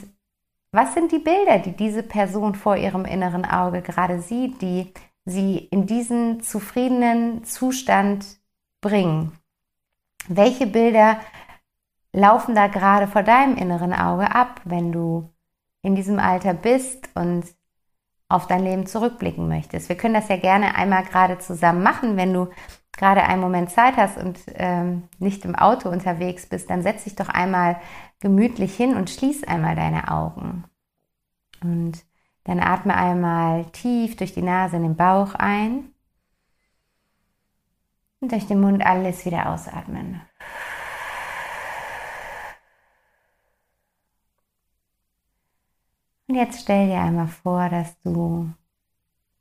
was 0.72 0.94
sind 0.94 1.12
die 1.12 1.20
Bilder, 1.20 1.60
die 1.60 1.76
diese 1.76 2.04
Person 2.04 2.56
vor 2.56 2.76
ihrem 2.76 3.06
inneren 3.06 3.46
Auge 3.46 3.82
gerade 3.82 4.20
sieht, 4.20 4.62
die 4.62 4.92
sie 5.26 5.58
in 5.58 5.86
diesen 5.86 6.42
zufriedenen 6.42 7.44
Zustand 7.46 8.26
bringen? 8.82 9.32
Welche 10.28 10.68
Bilder 10.68 11.20
laufen 12.14 12.56
da 12.56 12.68
gerade 12.68 13.08
vor 13.08 13.24
deinem 13.24 13.58
inneren 13.58 13.94
Auge 13.94 14.34
ab, 14.34 14.62
wenn 14.64 14.92
du 14.92 15.30
in 15.82 15.96
diesem 15.96 16.20
Alter 16.20 16.54
bist 16.54 17.10
und 17.16 17.44
auf 18.30 18.48
dein 18.48 18.64
Leben 18.64 18.86
zurückblicken 18.86 19.48
möchtest? 19.48 19.90
Wir 19.90 19.98
können 19.98 20.14
das 20.14 20.30
ja 20.30 20.38
gerne 20.38 20.76
einmal 20.76 21.04
gerade 21.04 21.40
zusammen 21.40 21.84
machen, 21.84 22.18
wenn 22.18 22.34
du 22.34 22.50
gerade 22.96 23.24
einen 23.24 23.42
Moment 23.42 23.72
Zeit 23.72 23.98
hast 23.98 24.18
und 24.18 24.40
ähm, 24.54 25.10
nicht 25.20 25.44
im 25.46 25.56
Auto 25.56 25.90
unterwegs 25.90 26.46
bist, 26.46 26.70
dann 26.70 26.84
setz 26.84 27.04
dich 27.04 27.16
doch 27.16 27.30
einmal 27.30 27.82
gemütlich 28.20 28.76
hin 28.76 28.96
und 28.96 29.10
schließ 29.10 29.44
einmal 29.44 29.76
deine 29.76 30.12
Augen. 30.12 30.64
Und 31.62 32.06
dann 32.44 32.60
atme 32.60 32.96
einmal 32.96 33.66
tief 33.72 34.16
durch 34.16 34.34
die 34.34 34.42
Nase 34.42 34.76
in 34.76 34.84
den 34.84 34.96
Bauch 34.96 35.34
ein 35.34 35.93
und 38.24 38.32
durch 38.32 38.48
den 38.48 38.62
Mund 38.62 38.86
alles 38.86 39.26
wieder 39.26 39.50
ausatmen. 39.50 40.22
Und 46.28 46.36
jetzt 46.36 46.62
stell 46.62 46.88
dir 46.88 47.02
einmal 47.02 47.28
vor, 47.28 47.68
dass 47.68 48.00
du 48.00 48.50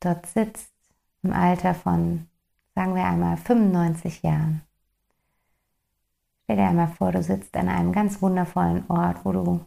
dort 0.00 0.26
sitzt 0.26 0.72
im 1.22 1.32
Alter 1.32 1.76
von, 1.76 2.26
sagen 2.74 2.96
wir 2.96 3.04
einmal, 3.04 3.36
95 3.36 4.24
Jahren. 4.24 4.62
Stell 6.42 6.56
dir 6.56 6.66
einmal 6.66 6.88
vor, 6.88 7.12
du 7.12 7.22
sitzt 7.22 7.56
an 7.56 7.68
einem 7.68 7.92
ganz 7.92 8.20
wundervollen 8.20 8.90
Ort, 8.90 9.24
wo 9.24 9.30
du 9.30 9.64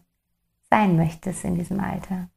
sein 0.69 0.97
möchtest 0.97 1.45
in 1.45 1.55
diesem 1.55 1.79
Alter. 1.79 2.29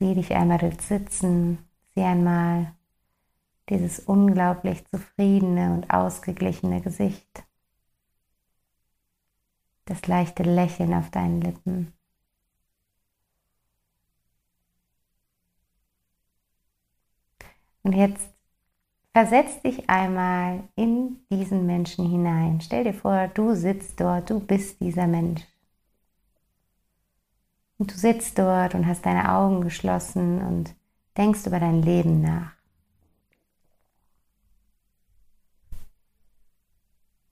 Sieh 0.00 0.16
dich 0.16 0.34
einmal 0.34 0.58
dort 0.58 0.82
sitzen, 0.82 1.58
sieh 1.94 2.02
einmal 2.02 2.74
dieses 3.68 4.00
unglaublich 4.00 4.84
zufriedene 4.86 5.72
und 5.74 5.90
ausgeglichene 5.90 6.80
Gesicht, 6.80 7.44
das 9.84 10.06
leichte 10.06 10.42
Lächeln 10.42 10.94
auf 10.94 11.10
deinen 11.10 11.40
Lippen. 11.40 11.92
Und 17.82 17.94
jetzt 17.94 18.28
versetz 19.14 19.62
dich 19.62 19.88
einmal 19.88 20.62
in 20.76 21.16
diesen 21.30 21.64
Menschen 21.64 22.08
hinein. 22.08 22.60
Stell 22.60 22.84
dir 22.84 22.92
vor, 22.92 23.28
du 23.28 23.54
sitzt 23.54 23.98
dort, 24.00 24.28
du 24.28 24.40
bist 24.40 24.80
dieser 24.80 25.06
Mensch. 25.06 25.42
Und 27.78 27.92
du 27.92 27.96
sitzt 27.96 28.38
dort 28.38 28.74
und 28.74 28.86
hast 28.86 29.06
deine 29.06 29.32
Augen 29.32 29.62
geschlossen 29.62 30.42
und 30.42 30.74
denkst 31.16 31.46
über 31.46 31.60
dein 31.60 31.80
Leben 31.82 32.20
nach. 32.20 32.57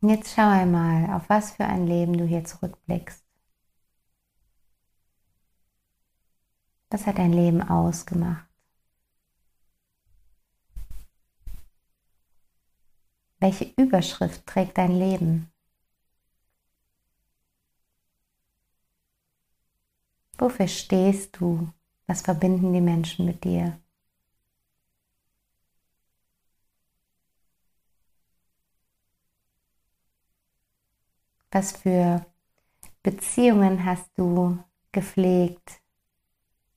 Jetzt 0.09 0.35
schau 0.37 0.49
einmal, 0.49 1.11
auf 1.17 1.29
was 1.29 1.53
für 1.53 1.65
ein 1.65 1.87
Leben 1.87 2.17
du 2.17 2.25
hier 2.25 2.45
zurückblickst. 2.45 3.25
Was 6.91 7.07
hat 7.07 7.19
dein 7.19 7.33
Leben 7.33 7.61
ausgemacht? 7.61 8.47
Welche 13.41 13.65
Überschrift 13.77 14.47
trägt 14.47 14.79
dein 14.79 14.93
Leben? 14.93 15.51
Wofür 20.39 20.69
stehst 20.69 21.37
du? 21.41 21.73
Was 22.07 22.23
verbinden 22.23 22.73
die 22.73 22.81
Menschen 22.81 23.27
mit 23.27 23.43
dir? 23.43 23.81
Was 31.50 31.73
für 31.73 32.25
Beziehungen 33.03 33.85
hast 33.85 34.11
du 34.17 34.59
gepflegt? 34.93 35.81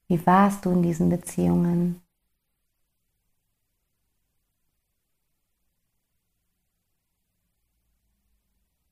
Wie 0.07 0.25
warst 0.25 0.65
du 0.65 0.71
in 0.71 0.83
diesen 0.83 1.09
Beziehungen? 1.09 2.01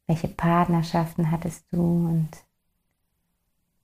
Welche 0.07 0.29
Partnerschaften 0.29 1.31
hattest 1.31 1.65
du 1.71 1.81
und 1.81 2.29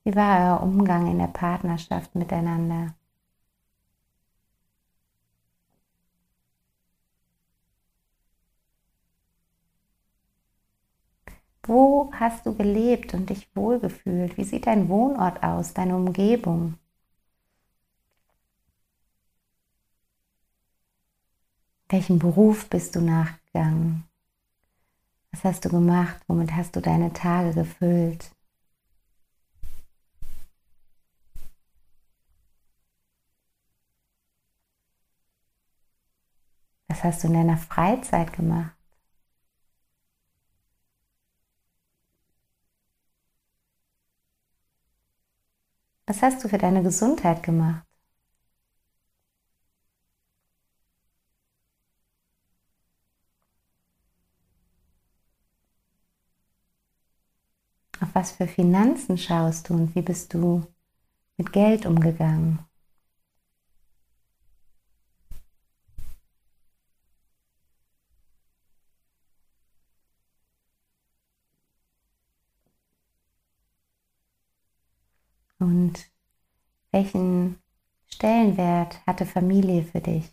wie 0.03 0.15
war 0.15 0.39
euer 0.39 0.63
Umgang 0.63 1.11
in 1.11 1.19
der 1.19 1.27
Partnerschaft 1.27 2.15
miteinander? 2.15 2.95
Wo 11.65 12.11
hast 12.13 12.45
du 12.45 12.55
gelebt 12.55 13.13
und 13.13 13.29
dich 13.29 13.47
wohlgefühlt? 13.55 14.37
Wie 14.37 14.43
sieht 14.43 14.67
dein 14.67 14.89
Wohnort 14.89 15.41
aus, 15.43 15.73
deine 15.73 15.95
Umgebung? 15.95 16.77
Welchen 21.89 22.19
Beruf 22.19 22.69
bist 22.69 22.95
du 22.95 23.01
nachgegangen? 23.01 24.03
Was 25.31 25.43
hast 25.45 25.65
du 25.65 25.69
gemacht? 25.69 26.21
Womit 26.27 26.51
hast 26.51 26.75
du 26.75 26.81
deine 26.81 27.13
Tage 27.13 27.53
gefüllt? 27.53 28.31
Was 36.87 37.03
hast 37.03 37.23
du 37.23 37.27
in 37.27 37.33
deiner 37.33 37.57
Freizeit 37.57 38.33
gemacht? 38.33 38.82
Was 46.07 46.21
hast 46.21 46.41
du 46.41 46.47
für 46.47 46.57
deine 46.57 46.81
Gesundheit 46.81 47.43
gemacht? 47.43 47.85
Auf 57.99 58.13
was 58.13 58.31
für 58.33 58.45
Finanzen 58.47 59.17
schaust 59.17 59.69
du 59.69 59.73
und 59.73 59.95
wie 59.95 60.03
bist 60.03 60.31
du 60.35 60.63
mit 61.37 61.53
Geld 61.53 61.85
umgegangen? 61.85 62.59
Und 75.63 76.11
welchen 76.91 77.57
Stellenwert 78.07 78.99
hatte 79.07 79.25
Familie 79.25 79.85
für 79.85 80.01
dich? 80.01 80.29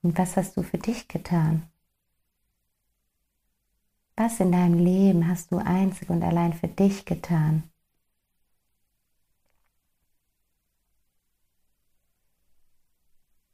Und 0.00 0.16
was 0.16 0.38
hast 0.38 0.56
du 0.56 0.62
für 0.62 0.78
dich 0.78 1.08
getan? 1.08 1.70
Was 4.16 4.40
in 4.40 4.50
deinem 4.52 4.78
Leben 4.78 5.28
hast 5.28 5.52
du 5.52 5.58
einzig 5.58 6.08
und 6.08 6.22
allein 6.22 6.54
für 6.54 6.68
dich 6.68 7.04
getan? 7.04 7.70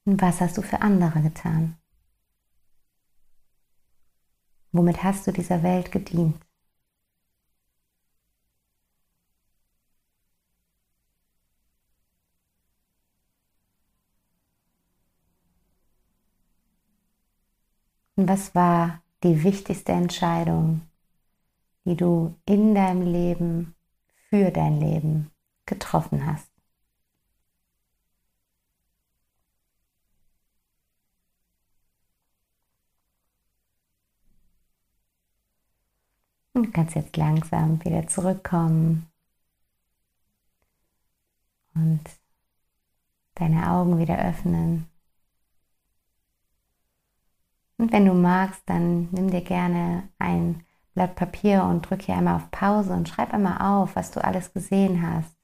Und 0.04 0.22
was 0.22 0.40
hast 0.40 0.56
du 0.56 0.62
für 0.62 0.82
andere 0.82 1.20
getan? 1.20 1.77
Womit 4.72 5.02
hast 5.02 5.26
du 5.26 5.32
dieser 5.32 5.62
Welt 5.62 5.92
gedient? 5.92 6.36
Und 18.16 18.28
was 18.28 18.54
war 18.54 19.00
die 19.22 19.44
wichtigste 19.44 19.92
Entscheidung, 19.92 20.82
die 21.84 21.96
du 21.96 22.34
in 22.46 22.74
deinem 22.74 23.02
Leben 23.02 23.76
für 24.28 24.50
dein 24.50 24.80
Leben 24.80 25.30
getroffen 25.66 26.26
hast? 26.26 26.47
Und 36.58 36.74
kannst 36.74 36.96
jetzt 36.96 37.16
langsam 37.16 37.84
wieder 37.84 38.08
zurückkommen 38.08 39.06
und 41.72 42.00
deine 43.36 43.70
Augen 43.70 43.96
wieder 44.00 44.18
öffnen. 44.18 44.88
Und 47.76 47.92
wenn 47.92 48.06
du 48.06 48.12
magst, 48.12 48.60
dann 48.66 49.08
nimm 49.12 49.30
dir 49.30 49.42
gerne 49.42 50.08
ein 50.18 50.64
Blatt 50.94 51.14
Papier 51.14 51.62
und 51.62 51.82
drück 51.82 52.02
hier 52.02 52.16
einmal 52.16 52.34
auf 52.34 52.50
Pause 52.50 52.92
und 52.92 53.08
schreib 53.08 53.32
einmal 53.32 53.58
auf, 53.62 53.94
was 53.94 54.10
du 54.10 54.24
alles 54.24 54.52
gesehen 54.52 55.00
hast. 55.08 55.36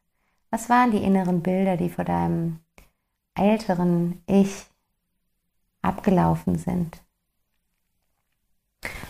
Was 0.50 0.68
waren 0.68 0.90
die 0.90 1.04
inneren 1.04 1.44
Bilder, 1.44 1.76
die 1.76 1.90
vor 1.90 2.04
deinem 2.04 2.59
älteren 3.37 4.21
Ich 4.26 4.66
abgelaufen 5.80 6.59
sind? 6.59 7.03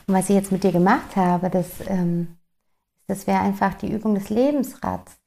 Und 0.06 0.14
was 0.14 0.28
ich 0.28 0.36
jetzt 0.36 0.52
mit 0.52 0.64
dir 0.64 0.72
gemacht 0.72 1.16
habe, 1.16 1.50
das, 1.50 1.68
ähm, 1.86 2.36
dass 3.06 3.26
wir 3.26 3.40
einfach 3.40 3.74
die 3.74 3.90
Übung 3.90 4.14
des 4.14 4.28
Lebensrads 4.28 5.18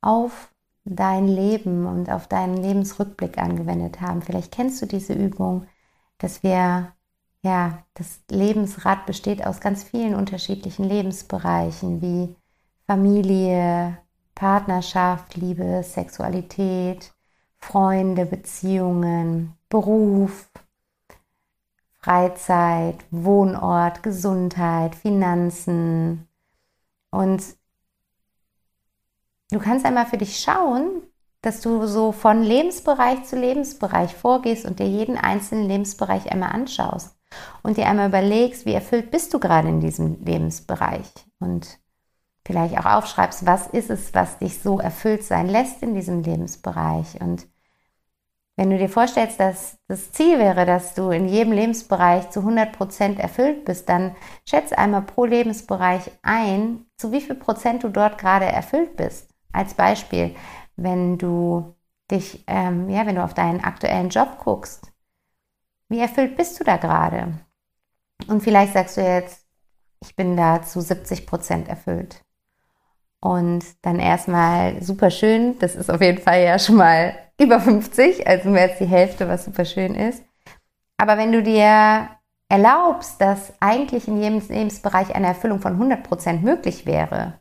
auf 0.00 0.50
dein 0.84 1.26
Leben 1.26 1.86
und 1.86 2.10
auf 2.10 2.28
deinen 2.28 2.56
Lebensrückblick 2.56 3.38
angewendet 3.38 4.00
haben. 4.00 4.22
Vielleicht 4.22 4.52
kennst 4.52 4.80
du 4.80 4.86
diese 4.86 5.14
Übung, 5.14 5.66
dass 6.18 6.42
wir 6.42 6.92
ja, 7.46 7.84
das 7.94 8.20
Lebensrad 8.28 9.06
besteht 9.06 9.46
aus 9.46 9.60
ganz 9.60 9.84
vielen 9.84 10.14
unterschiedlichen 10.16 10.84
Lebensbereichen 10.84 12.02
wie 12.02 12.34
Familie, 12.86 13.98
Partnerschaft, 14.34 15.36
Liebe, 15.36 15.82
Sexualität, 15.84 17.12
Freunde, 17.56 18.26
Beziehungen, 18.26 19.54
Beruf, 19.68 20.48
Freizeit, 22.06 23.04
Wohnort, 23.10 24.04
Gesundheit, 24.04 24.94
Finanzen. 24.94 26.28
Und 27.10 27.42
du 29.50 29.58
kannst 29.58 29.84
einmal 29.84 30.06
für 30.06 30.16
dich 30.16 30.38
schauen, 30.38 31.02
dass 31.42 31.60
du 31.62 31.84
so 31.88 32.12
von 32.12 32.44
Lebensbereich 32.44 33.24
zu 33.24 33.34
Lebensbereich 33.34 34.14
vorgehst 34.14 34.66
und 34.66 34.78
dir 34.78 34.86
jeden 34.86 35.18
einzelnen 35.18 35.66
Lebensbereich 35.66 36.30
einmal 36.30 36.52
anschaust 36.52 37.18
und 37.64 37.76
dir 37.76 37.88
einmal 37.88 38.08
überlegst, 38.08 38.66
wie 38.66 38.74
erfüllt 38.74 39.10
bist 39.10 39.34
du 39.34 39.40
gerade 39.40 39.68
in 39.68 39.80
diesem 39.80 40.24
Lebensbereich 40.24 41.12
und 41.40 41.80
vielleicht 42.46 42.78
auch 42.78 42.86
aufschreibst, 42.86 43.46
was 43.46 43.66
ist 43.66 43.90
es, 43.90 44.14
was 44.14 44.38
dich 44.38 44.60
so 44.60 44.78
erfüllt 44.78 45.24
sein 45.24 45.48
lässt 45.48 45.82
in 45.82 45.94
diesem 45.94 46.22
Lebensbereich 46.22 47.20
und 47.20 47.48
wenn 48.56 48.70
du 48.70 48.78
dir 48.78 48.88
vorstellst, 48.88 49.38
dass 49.38 49.78
das 49.86 50.12
Ziel 50.12 50.38
wäre, 50.38 50.64
dass 50.64 50.94
du 50.94 51.10
in 51.10 51.28
jedem 51.28 51.52
Lebensbereich 51.52 52.30
zu 52.30 52.40
100% 52.40 53.18
erfüllt 53.18 53.66
bist, 53.66 53.88
dann 53.88 54.16
schätze 54.48 54.78
einmal 54.78 55.02
pro 55.02 55.26
Lebensbereich 55.26 56.10
ein, 56.22 56.86
zu 56.96 57.12
wie 57.12 57.20
viel 57.20 57.34
Prozent 57.34 57.84
du 57.84 57.90
dort 57.90 58.16
gerade 58.16 58.46
erfüllt 58.46 58.96
bist. 58.96 59.28
Als 59.52 59.74
Beispiel, 59.74 60.34
wenn 60.76 61.18
du 61.18 61.74
dich, 62.10 62.44
ähm, 62.46 62.88
ja, 62.88 63.06
wenn 63.06 63.16
du 63.16 63.24
auf 63.24 63.34
deinen 63.34 63.62
aktuellen 63.62 64.08
Job 64.08 64.38
guckst, 64.38 64.90
wie 65.88 66.00
erfüllt 66.00 66.36
bist 66.36 66.58
du 66.58 66.64
da 66.64 66.78
gerade? 66.78 67.38
Und 68.26 68.42
vielleicht 68.42 68.72
sagst 68.72 68.96
du 68.96 69.02
jetzt, 69.02 69.46
ich 70.02 70.16
bin 70.16 70.36
da 70.36 70.62
zu 70.62 70.80
70 70.80 71.26
Prozent 71.26 71.68
erfüllt. 71.68 72.22
Und 73.20 73.64
dann 73.82 73.98
erstmal 73.98 74.82
super 74.82 75.10
schön, 75.10 75.58
das 75.58 75.74
ist 75.74 75.90
auf 75.90 76.00
jeden 76.00 76.22
Fall 76.22 76.42
ja 76.42 76.58
schon 76.58 76.76
mal 76.76 77.14
über 77.40 77.60
50, 77.60 78.26
also 78.26 78.48
mehr 78.50 78.70
als 78.70 78.78
die 78.78 78.86
Hälfte, 78.86 79.28
was 79.28 79.44
super 79.44 79.64
schön 79.64 79.94
ist. 79.94 80.24
Aber 80.96 81.18
wenn 81.18 81.32
du 81.32 81.42
dir 81.42 82.08
erlaubst, 82.48 83.20
dass 83.20 83.52
eigentlich 83.60 84.08
in 84.08 84.20
jedem 84.20 84.40
Lebensbereich 84.48 85.14
eine 85.14 85.26
Erfüllung 85.26 85.60
von 85.60 85.74
100 85.74 86.02
Prozent 86.02 86.42
möglich 86.42 86.86
wäre, 86.86 87.38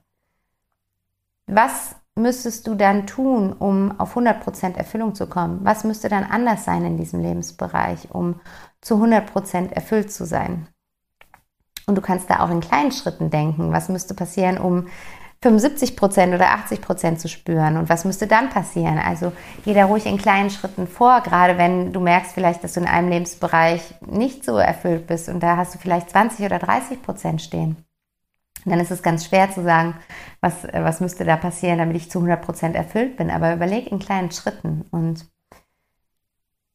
was 1.48 1.96
müsstest 2.16 2.66
du 2.68 2.76
dann 2.76 3.06
tun, 3.08 3.54
um 3.54 4.00
auf 4.00 4.16
100% 4.18 4.76
Erfüllung 4.76 5.16
zu 5.16 5.28
kommen? 5.28 5.60
Was 5.64 5.84
müsste 5.84 6.10
dann 6.10 6.24
anders 6.24 6.66
sein 6.66 6.86
in 6.86 6.98
diesem 6.98 7.22
Lebensbereich, 7.22 8.10
um 8.12 8.40
zu 8.82 8.96
100% 8.96 9.72
erfüllt 9.72 10.12
zu 10.12 10.26
sein? 10.26 10.68
Und 11.88 11.96
du 11.96 12.02
kannst 12.02 12.30
da 12.30 12.40
auch 12.40 12.50
in 12.50 12.62
kleinen 12.62 12.92
Schritten 12.92 13.30
denken. 13.30 13.72
Was 13.72 13.90
müsste 13.90 14.16
passieren, 14.16 14.58
um 14.58 14.88
75% 15.46 16.34
oder 16.34 16.48
80% 16.48 17.18
zu 17.18 17.28
spüren? 17.28 17.78
Und 17.78 17.90
was 17.90 18.06
müsste 18.06 18.28
dann 18.28 18.50
passieren? 18.50 18.98
Also 18.98 19.32
geh 19.64 19.74
da 19.74 19.86
ruhig 19.86 20.06
in 20.06 20.18
kleinen 20.18 20.50
Schritten 20.50 20.88
vor, 20.88 21.22
gerade 21.22 21.58
wenn 21.58 21.94
du 21.94 22.00
merkst 22.00 22.34
vielleicht, 22.34 22.64
dass 22.64 22.74
du 22.74 22.80
in 22.80 22.88
einem 22.88 23.10
Lebensbereich 23.10 23.82
nicht 24.06 24.44
so 24.44 24.58
erfüllt 24.58 25.08
bist 25.08 25.30
und 25.30 25.42
da 25.42 25.58
hast 25.58 25.76
du 25.76 25.80
vielleicht 25.80 26.10
20 26.10 26.46
oder 26.46 26.58
30% 26.58 27.40
stehen. 27.40 27.78
Und 28.66 28.72
dann 28.72 28.80
ist 28.80 28.92
es 28.92 29.04
ganz 29.04 29.26
schwer 29.26 29.52
zu 29.52 29.62
sagen, 29.62 29.96
was, 30.42 30.66
äh, 30.66 30.84
was 30.84 31.00
müsste 31.00 31.24
da 31.24 31.38
passieren, 31.38 31.78
damit 31.78 31.96
ich 31.98 32.10
zu 32.10 32.20
100% 32.20 32.74
erfüllt 32.74 33.16
bin. 33.18 33.30
Aber 33.30 33.54
überleg 33.54 33.92
in 33.92 34.00
kleinen 34.00 34.32
Schritten 34.32 34.86
und 34.90 35.26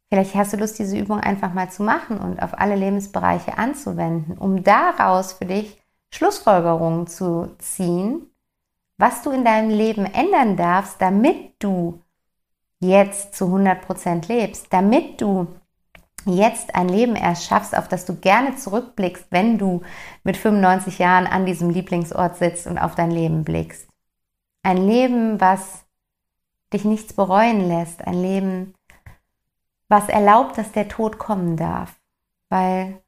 vielleicht 0.08 0.34
hast 0.36 0.52
du 0.52 0.56
Lust, 0.56 0.78
diese 0.78 0.96
Übung 0.96 1.18
einfach 1.18 1.52
mal 1.52 1.70
zu 1.70 1.82
machen 1.82 2.18
und 2.18 2.40
auf 2.40 2.58
alle 2.58 2.76
Lebensbereiche 2.76 3.58
anzuwenden, 3.58 4.38
um 4.38 4.62
daraus 4.62 5.32
für 5.32 5.46
dich 5.46 5.80
Schlussfolgerungen 6.12 7.06
zu 7.06 7.54
ziehen, 7.58 8.29
was 9.00 9.22
du 9.22 9.30
in 9.30 9.44
deinem 9.44 9.70
Leben 9.70 10.04
ändern 10.04 10.56
darfst, 10.56 11.00
damit 11.00 11.54
du 11.58 12.02
jetzt 12.80 13.34
zu 13.34 13.46
100% 13.46 14.28
lebst, 14.28 14.72
damit 14.72 15.20
du 15.20 15.48
jetzt 16.26 16.74
ein 16.74 16.88
Leben 16.88 17.16
erschaffst, 17.16 17.76
auf 17.76 17.88
das 17.88 18.04
du 18.04 18.16
gerne 18.16 18.56
zurückblickst, 18.56 19.26
wenn 19.30 19.56
du 19.56 19.82
mit 20.22 20.36
95 20.36 20.98
Jahren 20.98 21.26
an 21.26 21.46
diesem 21.46 21.70
Lieblingsort 21.70 22.36
sitzt 22.36 22.66
und 22.66 22.78
auf 22.78 22.94
dein 22.94 23.10
Leben 23.10 23.42
blickst. 23.42 23.88
Ein 24.62 24.76
Leben, 24.76 25.40
was 25.40 25.86
dich 26.72 26.84
nichts 26.84 27.14
bereuen 27.14 27.66
lässt, 27.66 28.06
ein 28.06 28.20
Leben, 28.20 28.74
was 29.88 30.10
erlaubt, 30.10 30.58
dass 30.58 30.72
der 30.72 30.88
Tod 30.88 31.18
kommen 31.18 31.56
darf. 31.56 31.98
Weil 32.50 33.02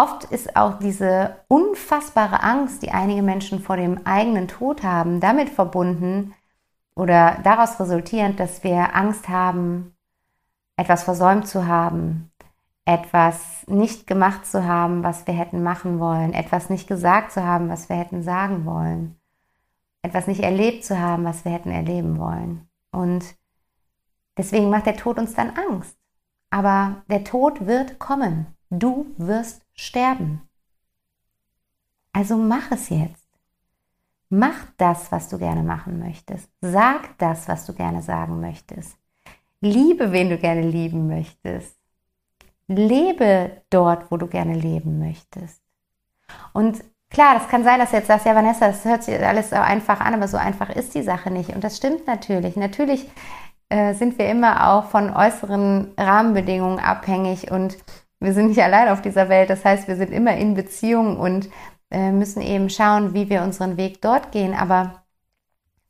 oft 0.00 0.24
ist 0.24 0.56
auch 0.56 0.78
diese 0.78 1.36
unfassbare 1.48 2.42
Angst, 2.42 2.82
die 2.82 2.90
einige 2.90 3.22
Menschen 3.22 3.60
vor 3.60 3.76
dem 3.76 4.06
eigenen 4.06 4.48
Tod 4.48 4.82
haben, 4.82 5.20
damit 5.20 5.50
verbunden 5.50 6.34
oder 6.94 7.38
daraus 7.44 7.78
resultierend, 7.78 8.40
dass 8.40 8.64
wir 8.64 8.94
Angst 8.94 9.28
haben, 9.28 9.94
etwas 10.76 11.04
versäumt 11.04 11.46
zu 11.46 11.66
haben, 11.66 12.30
etwas 12.86 13.66
nicht 13.66 14.06
gemacht 14.06 14.46
zu 14.46 14.64
haben, 14.64 15.04
was 15.04 15.26
wir 15.26 15.34
hätten 15.34 15.62
machen 15.62 16.00
wollen, 16.00 16.32
etwas 16.32 16.70
nicht 16.70 16.88
gesagt 16.88 17.32
zu 17.32 17.44
haben, 17.44 17.68
was 17.68 17.88
wir 17.88 17.96
hätten 17.96 18.22
sagen 18.22 18.64
wollen, 18.64 19.16
etwas 20.02 20.26
nicht 20.26 20.40
erlebt 20.40 20.84
zu 20.84 20.98
haben, 20.98 21.24
was 21.24 21.44
wir 21.44 21.52
hätten 21.52 21.70
erleben 21.70 22.18
wollen. 22.18 22.68
Und 22.90 23.36
deswegen 24.38 24.70
macht 24.70 24.86
der 24.86 24.96
Tod 24.96 25.18
uns 25.18 25.34
dann 25.34 25.50
Angst. 25.50 25.96
Aber 26.48 27.02
der 27.08 27.22
Tod 27.22 27.66
wird 27.66 27.98
kommen. 27.98 28.46
Du 28.70 29.06
wirst 29.18 29.62
sterben. 29.74 30.48
Also 32.12 32.36
mach 32.36 32.70
es 32.72 32.88
jetzt. 32.88 33.28
Mach 34.28 34.66
das, 34.76 35.10
was 35.10 35.28
du 35.28 35.38
gerne 35.38 35.62
machen 35.62 35.98
möchtest. 35.98 36.48
Sag 36.60 37.18
das, 37.18 37.48
was 37.48 37.66
du 37.66 37.74
gerne 37.74 38.00
sagen 38.00 38.40
möchtest. 38.40 38.96
Liebe, 39.60 40.12
wen 40.12 40.30
du 40.30 40.38
gerne 40.38 40.62
lieben 40.62 41.08
möchtest 41.08 41.80
lebe 42.70 43.62
dort, 43.70 44.10
wo 44.10 44.16
du 44.16 44.26
gerne 44.26 44.54
leben 44.54 44.98
möchtest. 44.98 45.60
Und 46.52 46.82
klar, 47.10 47.34
das 47.34 47.48
kann 47.48 47.64
sein, 47.64 47.80
dass 47.80 47.90
du 47.90 47.96
jetzt 47.96 48.06
sagst, 48.06 48.26
ja, 48.26 48.34
Vanessa, 48.34 48.68
das 48.68 48.84
hört 48.84 49.02
sich 49.02 49.18
alles 49.20 49.50
so 49.50 49.56
einfach 49.56 50.00
an, 50.00 50.14
aber 50.14 50.28
so 50.28 50.36
einfach 50.36 50.70
ist 50.70 50.94
die 50.94 51.02
Sache 51.02 51.30
nicht. 51.30 51.50
Und 51.50 51.64
das 51.64 51.76
stimmt 51.76 52.06
natürlich. 52.06 52.56
Natürlich 52.56 53.08
äh, 53.68 53.94
sind 53.94 54.18
wir 54.18 54.28
immer 54.28 54.70
auch 54.70 54.84
von 54.84 55.14
äußeren 55.14 55.92
Rahmenbedingungen 55.98 56.78
abhängig 56.78 57.50
und 57.50 57.76
wir 58.20 58.34
sind 58.34 58.48
nicht 58.48 58.62
allein 58.62 58.88
auf 58.88 59.02
dieser 59.02 59.28
Welt. 59.28 59.50
Das 59.50 59.64
heißt, 59.64 59.88
wir 59.88 59.96
sind 59.96 60.12
immer 60.12 60.36
in 60.36 60.54
Beziehung 60.54 61.18
und 61.18 61.48
äh, 61.90 62.12
müssen 62.12 62.42
eben 62.42 62.70
schauen, 62.70 63.14
wie 63.14 63.30
wir 63.30 63.42
unseren 63.42 63.76
Weg 63.76 64.02
dort 64.02 64.30
gehen. 64.30 64.54
Aber 64.54 65.02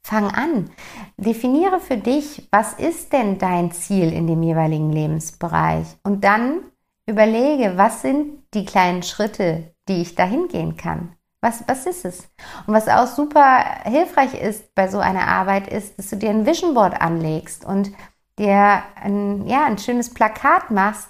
fang 0.02 0.30
an. 0.30 0.70
Definiere 1.16 1.80
für 1.80 1.96
dich, 1.96 2.48
was 2.50 2.72
ist 2.74 3.12
denn 3.12 3.38
dein 3.38 3.72
Ziel 3.72 4.12
in 4.12 4.26
dem 4.26 4.42
jeweiligen 4.42 4.92
Lebensbereich? 4.92 5.86
Und 6.02 6.24
dann 6.24 6.60
überlege, 7.06 7.76
was 7.76 8.02
sind 8.02 8.44
die 8.54 8.64
kleinen 8.64 9.02
Schritte, 9.02 9.74
die 9.88 10.00
ich 10.00 10.14
dahin 10.14 10.48
gehen 10.48 10.76
kann? 10.76 11.16
Was, 11.42 11.64
was 11.66 11.86
ist 11.86 12.04
es? 12.04 12.28
Und 12.66 12.74
was 12.74 12.88
auch 12.88 13.06
super 13.06 13.64
hilfreich 13.84 14.34
ist 14.34 14.74
bei 14.74 14.88
so 14.88 14.98
einer 14.98 15.26
Arbeit, 15.26 15.68
ist, 15.68 15.98
dass 15.98 16.10
du 16.10 16.16
dir 16.16 16.30
ein 16.30 16.46
Vision 16.46 16.74
Board 16.74 17.00
anlegst 17.00 17.64
und 17.64 17.92
dir 18.38 18.82
ein, 18.94 19.46
ja, 19.46 19.64
ein 19.64 19.78
schönes 19.78 20.12
Plakat 20.12 20.70
machst, 20.70 21.08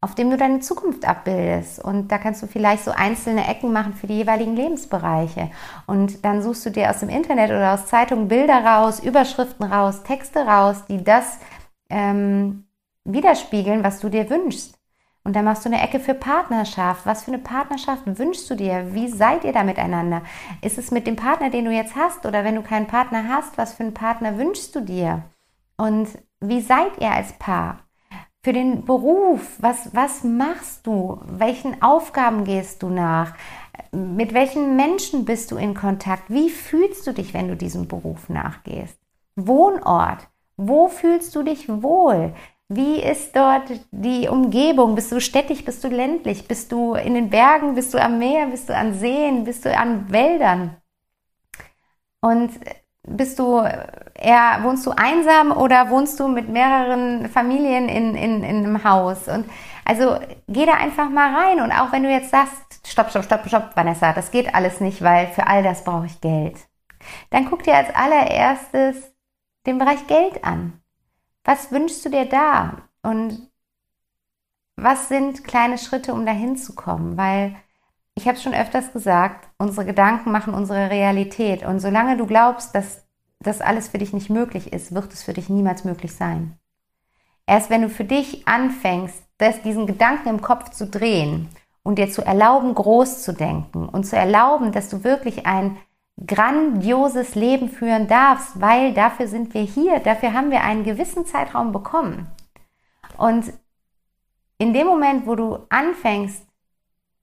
auf 0.00 0.14
dem 0.14 0.30
du 0.30 0.36
deine 0.36 0.60
Zukunft 0.60 1.06
abbildest. 1.06 1.82
Und 1.82 2.12
da 2.12 2.18
kannst 2.18 2.42
du 2.42 2.46
vielleicht 2.46 2.84
so 2.84 2.92
einzelne 2.92 3.46
Ecken 3.48 3.72
machen 3.72 3.94
für 3.94 4.06
die 4.06 4.18
jeweiligen 4.18 4.54
Lebensbereiche. 4.54 5.50
Und 5.86 6.24
dann 6.24 6.42
suchst 6.42 6.66
du 6.66 6.70
dir 6.70 6.90
aus 6.90 7.00
dem 7.00 7.08
Internet 7.08 7.50
oder 7.50 7.74
aus 7.74 7.86
Zeitungen 7.86 8.28
Bilder 8.28 8.64
raus, 8.64 9.00
Überschriften 9.00 9.66
raus, 9.66 10.04
Texte 10.04 10.46
raus, 10.46 10.84
die 10.88 11.02
das 11.02 11.38
ähm, 11.90 12.64
widerspiegeln, 13.04 13.82
was 13.82 13.98
du 14.00 14.08
dir 14.08 14.30
wünschst. 14.30 14.78
Und 15.24 15.34
dann 15.34 15.44
machst 15.44 15.64
du 15.64 15.68
eine 15.68 15.82
Ecke 15.82 16.00
für 16.00 16.14
Partnerschaft. 16.14 17.04
Was 17.04 17.24
für 17.24 17.32
eine 17.32 17.42
Partnerschaft 17.42 18.02
wünschst 18.06 18.48
du 18.48 18.54
dir? 18.54 18.94
Wie 18.94 19.08
seid 19.08 19.44
ihr 19.44 19.52
da 19.52 19.62
miteinander? 19.62 20.22
Ist 20.62 20.78
es 20.78 20.90
mit 20.90 21.06
dem 21.06 21.16
Partner, 21.16 21.50
den 21.50 21.64
du 21.64 21.72
jetzt 21.72 21.96
hast? 21.96 22.24
Oder 22.24 22.44
wenn 22.44 22.54
du 22.54 22.62
keinen 22.62 22.86
Partner 22.86 23.28
hast, 23.28 23.58
was 23.58 23.74
für 23.74 23.82
einen 23.82 23.94
Partner 23.94 24.38
wünschst 24.38 24.74
du 24.74 24.80
dir? 24.80 25.24
Und 25.76 26.08
wie 26.40 26.60
seid 26.60 26.98
ihr 26.98 27.10
als 27.10 27.32
Paar? 27.34 27.87
Für 28.48 28.54
den 28.54 28.86
Beruf, 28.86 29.58
was, 29.58 29.94
was 29.94 30.24
machst 30.24 30.86
du? 30.86 31.20
Welchen 31.26 31.82
Aufgaben 31.82 32.44
gehst 32.44 32.82
du 32.82 32.88
nach? 32.88 33.34
Mit 33.92 34.32
welchen 34.32 34.74
Menschen 34.74 35.26
bist 35.26 35.50
du 35.50 35.56
in 35.56 35.74
Kontakt? 35.74 36.22
Wie 36.28 36.48
fühlst 36.48 37.06
du 37.06 37.12
dich, 37.12 37.34
wenn 37.34 37.48
du 37.48 37.56
diesem 37.56 37.88
Beruf 37.88 38.30
nachgehst? 38.30 38.98
Wohnort. 39.36 40.28
Wo 40.56 40.88
fühlst 40.88 41.36
du 41.36 41.42
dich 41.42 41.68
wohl? 41.68 42.32
Wie 42.70 43.02
ist 43.02 43.36
dort 43.36 43.70
die 43.90 44.28
Umgebung? 44.28 44.94
Bist 44.94 45.12
du 45.12 45.20
städtisch, 45.20 45.62
bist 45.62 45.84
du 45.84 45.88
ländlich? 45.88 46.48
Bist 46.48 46.72
du 46.72 46.94
in 46.94 47.12
den 47.12 47.28
Bergen? 47.28 47.74
Bist 47.74 47.92
du 47.92 48.02
am 48.02 48.18
Meer? 48.18 48.46
Bist 48.46 48.70
du 48.70 48.74
an 48.74 48.94
Seen? 48.94 49.44
Bist 49.44 49.66
du 49.66 49.76
an 49.76 50.10
Wäldern? 50.10 50.78
Und 52.22 52.52
bist 53.08 53.38
du 53.38 53.58
eher, 54.14 54.60
wohnst 54.62 54.86
du 54.86 54.90
einsam 54.90 55.52
oder 55.52 55.90
wohnst 55.90 56.18
du 56.20 56.28
mit 56.28 56.48
mehreren 56.48 57.28
Familien 57.28 57.88
in, 57.88 58.14
in, 58.14 58.42
in 58.42 58.64
einem 58.64 58.84
Haus? 58.84 59.28
Und 59.28 59.46
also 59.84 60.18
geh 60.48 60.66
da 60.66 60.74
einfach 60.74 61.08
mal 61.08 61.34
rein. 61.34 61.60
Und 61.60 61.72
auch 61.72 61.92
wenn 61.92 62.02
du 62.02 62.10
jetzt 62.10 62.30
sagst, 62.30 62.86
stopp, 62.86 63.10
stopp, 63.10 63.24
stopp, 63.24 63.46
stopp, 63.46 63.76
Vanessa, 63.76 64.12
das 64.12 64.30
geht 64.30 64.54
alles 64.54 64.80
nicht, 64.80 65.02
weil 65.02 65.28
für 65.28 65.46
all 65.46 65.62
das 65.62 65.84
brauche 65.84 66.06
ich 66.06 66.20
Geld. 66.20 66.56
Dann 67.30 67.48
guck 67.48 67.62
dir 67.62 67.76
als 67.76 67.94
allererstes 67.94 69.12
den 69.66 69.78
Bereich 69.78 70.06
Geld 70.06 70.44
an. 70.44 70.80
Was 71.44 71.72
wünschst 71.72 72.04
du 72.04 72.10
dir 72.10 72.26
da? 72.26 72.82
Und 73.02 73.50
was 74.76 75.08
sind 75.08 75.44
kleine 75.44 75.78
Schritte, 75.78 76.12
um 76.12 76.26
dahin 76.26 76.56
zu 76.56 76.74
kommen? 76.74 77.16
Weil 77.16 77.56
ich 78.18 78.26
habe 78.26 78.36
es 78.36 78.42
schon 78.42 78.54
öfters 78.54 78.92
gesagt, 78.92 79.48
unsere 79.58 79.86
Gedanken 79.86 80.32
machen 80.32 80.52
unsere 80.52 80.90
Realität. 80.90 81.64
Und 81.64 81.78
solange 81.78 82.16
du 82.16 82.26
glaubst, 82.26 82.74
dass 82.74 83.06
das 83.38 83.60
alles 83.60 83.86
für 83.88 83.98
dich 83.98 84.12
nicht 84.12 84.28
möglich 84.28 84.72
ist, 84.72 84.92
wird 84.92 85.12
es 85.12 85.22
für 85.22 85.34
dich 85.34 85.48
niemals 85.48 85.84
möglich 85.84 86.12
sein. 86.12 86.58
Erst 87.46 87.70
wenn 87.70 87.82
du 87.82 87.88
für 87.88 88.02
dich 88.02 88.48
anfängst, 88.48 89.22
das, 89.38 89.62
diesen 89.62 89.86
Gedanken 89.86 90.30
im 90.30 90.40
Kopf 90.40 90.70
zu 90.70 90.88
drehen 90.88 91.48
und 91.84 92.00
dir 92.00 92.10
zu 92.10 92.22
erlauben, 92.22 92.74
groß 92.74 93.22
zu 93.22 93.32
denken 93.32 93.88
und 93.88 94.02
zu 94.02 94.16
erlauben, 94.16 94.72
dass 94.72 94.88
du 94.88 95.04
wirklich 95.04 95.46
ein 95.46 95.76
grandioses 96.26 97.36
Leben 97.36 97.68
führen 97.68 98.08
darfst, 98.08 98.60
weil 98.60 98.94
dafür 98.94 99.28
sind 99.28 99.54
wir 99.54 99.62
hier, 99.62 100.00
dafür 100.00 100.32
haben 100.32 100.50
wir 100.50 100.64
einen 100.64 100.82
gewissen 100.82 101.24
Zeitraum 101.24 101.70
bekommen. 101.70 102.26
Und 103.16 103.52
in 104.58 104.72
dem 104.72 104.88
Moment, 104.88 105.24
wo 105.28 105.36
du 105.36 105.58
anfängst, 105.68 106.47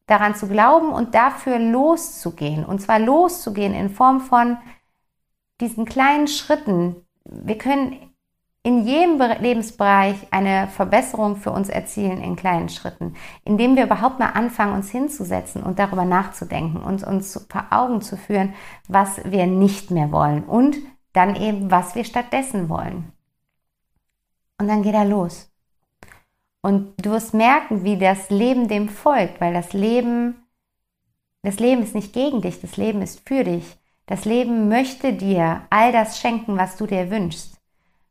daran 0.08 0.36
zu 0.36 0.48
glauben 0.48 0.90
und 0.90 1.16
dafür 1.16 1.60
loszugehen, 1.60 2.66
und 2.66 2.82
zwar 2.82 3.00
loszugehen 3.00 3.74
in 3.74 3.90
Form 3.90 4.22
von 4.22 4.58
diesen 5.62 5.86
kleinen 5.86 6.28
Schritten, 6.28 6.96
wir 7.26 7.58
können 7.58 8.06
in 8.66 8.84
jedem 8.88 9.20
Lebensbereich 9.20 10.16
eine 10.32 10.68
Verbesserung 10.68 11.36
für 11.36 11.52
uns 11.52 11.70
erzielen 11.70 12.20
in 12.22 12.36
kleinen 12.36 12.68
Schritten, 12.70 13.16
indem 13.44 13.76
wir 13.76 13.84
überhaupt 13.84 14.20
mal 14.20 14.32
anfangen, 14.32 14.74
uns 14.74 14.90
hinzusetzen 14.90 15.62
und 15.62 15.78
darüber 15.78 16.04
nachzudenken 16.04 16.82
und 16.82 17.04
uns 17.04 17.46
vor 17.48 17.68
Augen 17.70 18.02
zu 18.02 18.18
führen, 18.18 18.56
was 18.88 19.22
wir 19.24 19.46
nicht 19.46 19.92
mehr 19.92 20.12
wollen 20.12 20.44
und 20.44 20.78
dann 21.14 21.36
eben, 21.36 21.70
was 21.70 21.94
wir 21.94 22.06
stattdessen 22.06 22.68
wollen. 22.68 23.12
Und 24.60 24.68
dann 24.68 24.82
geht 24.82 24.96
er 24.96 25.06
los. 25.06 25.52
Und 26.66 26.96
du 26.98 27.12
wirst 27.12 27.36
merken, 27.36 27.84
wie 27.84 27.96
das 27.96 28.32
Leben 28.32 28.68
dem 28.68 28.90
folgt, 28.90 29.40
weil 29.40 29.54
das 29.54 29.74
Leben, 29.74 30.48
das 31.44 31.60
Leben 31.60 31.84
ist 31.84 31.94
nicht 31.94 32.12
gegen 32.12 32.42
dich, 32.42 32.60
das 32.60 32.76
Leben 32.76 33.04
ist 33.04 33.22
für 33.30 33.44
dich. 33.44 33.78
Das 34.08 34.26
Leben 34.26 34.68
möchte 34.68 35.14
dir 35.14 35.62
all 35.70 35.92
das 35.92 36.20
schenken, 36.20 36.58
was 36.58 36.76
du 36.76 36.88
dir 36.88 37.12
wünschst. 37.12 37.62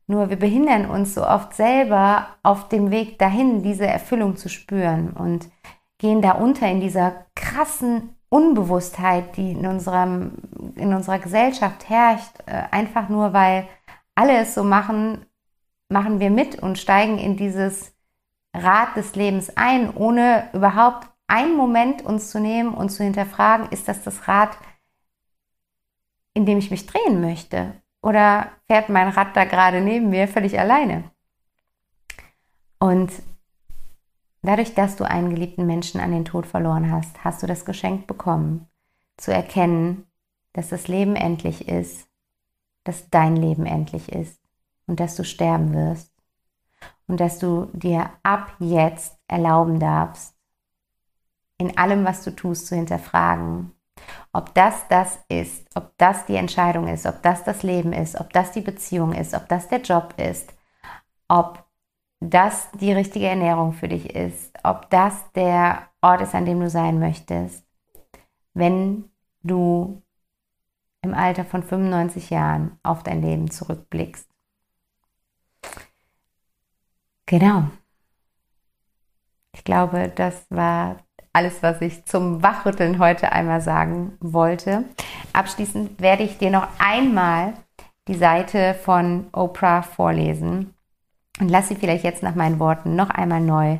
Nur 0.07 0.29
wir 0.29 0.37
behindern 0.37 0.89
uns 0.89 1.15
so 1.15 1.27
oft 1.27 1.53
selber 1.53 2.27
auf 2.43 2.69
dem 2.69 2.91
Weg 2.91 3.19
dahin, 3.19 3.61
diese 3.61 3.87
Erfüllung 3.87 4.37
zu 4.37 4.47
spüren 4.47 5.09
und 5.09 5.49
gehen 5.97 6.21
da 6.21 6.31
unter 6.31 6.65
in 6.65 6.79
dieser 6.79 7.25
krassen 7.35 8.15
Unbewusstheit, 8.29 9.35
die 9.35 9.51
in, 9.51 9.67
unserem, 9.67 10.37
in 10.75 10.93
unserer 10.93 11.19
Gesellschaft 11.19 11.89
herrscht, 11.89 12.39
äh, 12.45 12.63
einfach 12.71 13.09
nur 13.09 13.33
weil 13.33 13.67
alle 14.15 14.37
es 14.37 14.55
so 14.55 14.63
machen, 14.63 15.25
machen 15.89 16.21
wir 16.21 16.29
mit 16.29 16.63
und 16.63 16.79
steigen 16.79 17.17
in 17.17 17.35
dieses 17.35 17.94
Rad 18.63 18.95
des 18.95 19.15
Lebens 19.15 19.55
ein, 19.55 19.93
ohne 19.95 20.49
überhaupt 20.53 21.07
einen 21.27 21.55
Moment 21.55 22.03
uns 22.03 22.29
zu 22.29 22.39
nehmen 22.39 22.73
und 22.73 22.89
zu 22.89 23.03
hinterfragen, 23.03 23.69
ist 23.69 23.87
das 23.87 24.03
das 24.03 24.27
Rad, 24.27 24.57
in 26.33 26.45
dem 26.45 26.57
ich 26.57 26.71
mich 26.71 26.85
drehen 26.85 27.21
möchte? 27.21 27.73
Oder 28.01 28.51
fährt 28.67 28.89
mein 28.89 29.09
Rad 29.09 29.35
da 29.35 29.45
gerade 29.45 29.81
neben 29.81 30.09
mir 30.09 30.27
völlig 30.27 30.59
alleine? 30.59 31.03
Und 32.77 33.11
dadurch, 34.43 34.75
dass 34.75 34.95
du 34.95 35.05
einen 35.05 35.31
geliebten 35.31 35.65
Menschen 35.65 35.99
an 35.99 36.11
den 36.11 36.25
Tod 36.25 36.45
verloren 36.45 36.91
hast, 36.91 37.23
hast 37.23 37.41
du 37.41 37.47
das 37.47 37.65
Geschenk 37.65 38.05
bekommen, 38.05 38.67
zu 39.17 39.33
erkennen, 39.33 40.05
dass 40.53 40.69
das 40.69 40.87
Leben 40.87 41.15
endlich 41.15 41.67
ist, 41.67 42.07
dass 42.83 43.09
dein 43.09 43.35
Leben 43.35 43.65
endlich 43.65 44.11
ist 44.11 44.39
und 44.85 44.99
dass 44.99 45.15
du 45.15 45.23
sterben 45.23 45.73
wirst 45.73 46.14
und 47.07 47.19
dass 47.19 47.39
du 47.39 47.69
dir 47.73 48.09
ab 48.23 48.53
jetzt 48.59 49.17
erlauben 49.27 49.79
darfst, 49.79 50.35
in 51.57 51.77
allem, 51.77 52.03
was 52.03 52.23
du 52.23 52.31
tust, 52.31 52.67
zu 52.67 52.75
hinterfragen, 52.75 53.71
ob 54.33 54.53
das 54.53 54.87
das 54.89 55.19
ist, 55.29 55.65
ob 55.75 55.97
das 55.97 56.25
die 56.25 56.35
Entscheidung 56.35 56.87
ist, 56.87 57.05
ob 57.05 57.21
das 57.21 57.43
das 57.43 57.63
Leben 57.63 57.93
ist, 57.93 58.19
ob 58.19 58.33
das 58.33 58.51
die 58.51 58.61
Beziehung 58.61 59.13
ist, 59.13 59.33
ob 59.33 59.47
das 59.47 59.67
der 59.69 59.81
Job 59.81 60.13
ist, 60.17 60.53
ob 61.27 61.63
das 62.19 62.69
die 62.71 62.91
richtige 62.91 63.27
Ernährung 63.27 63.73
für 63.73 63.87
dich 63.87 64.13
ist, 64.13 64.53
ob 64.63 64.89
das 64.89 65.31
der 65.33 65.89
Ort 66.01 66.21
ist, 66.21 66.35
an 66.35 66.45
dem 66.45 66.59
du 66.59 66.69
sein 66.69 66.99
möchtest, 66.99 67.65
wenn 68.53 69.09
du 69.43 70.01
im 71.01 71.13
Alter 71.13 71.45
von 71.45 71.63
95 71.63 72.31
Jahren 72.31 72.79
auf 72.83 73.03
dein 73.03 73.21
Leben 73.21 73.49
zurückblickst. 73.51 74.34
Genau. 77.25 77.69
Ich 79.53 79.63
glaube, 79.63 80.11
das 80.13 80.45
war 80.49 80.97
alles, 81.33 81.63
was 81.63 81.81
ich 81.81 82.05
zum 82.05 82.43
Wachrütteln 82.43 82.99
heute 82.99 83.31
einmal 83.31 83.61
sagen 83.61 84.17
wollte. 84.19 84.85
Abschließend 85.33 85.99
werde 86.01 86.23
ich 86.23 86.37
dir 86.37 86.51
noch 86.51 86.67
einmal 86.79 87.53
die 88.07 88.15
Seite 88.15 88.73
von 88.73 89.27
Oprah 89.33 89.81
vorlesen 89.81 90.73
und 91.39 91.49
lass 91.49 91.67
sie 91.67 91.75
vielleicht 91.75 92.03
jetzt 92.03 92.23
nach 92.23 92.35
meinen 92.35 92.59
Worten 92.59 92.95
noch 92.95 93.09
einmal 93.09 93.41
neu 93.41 93.79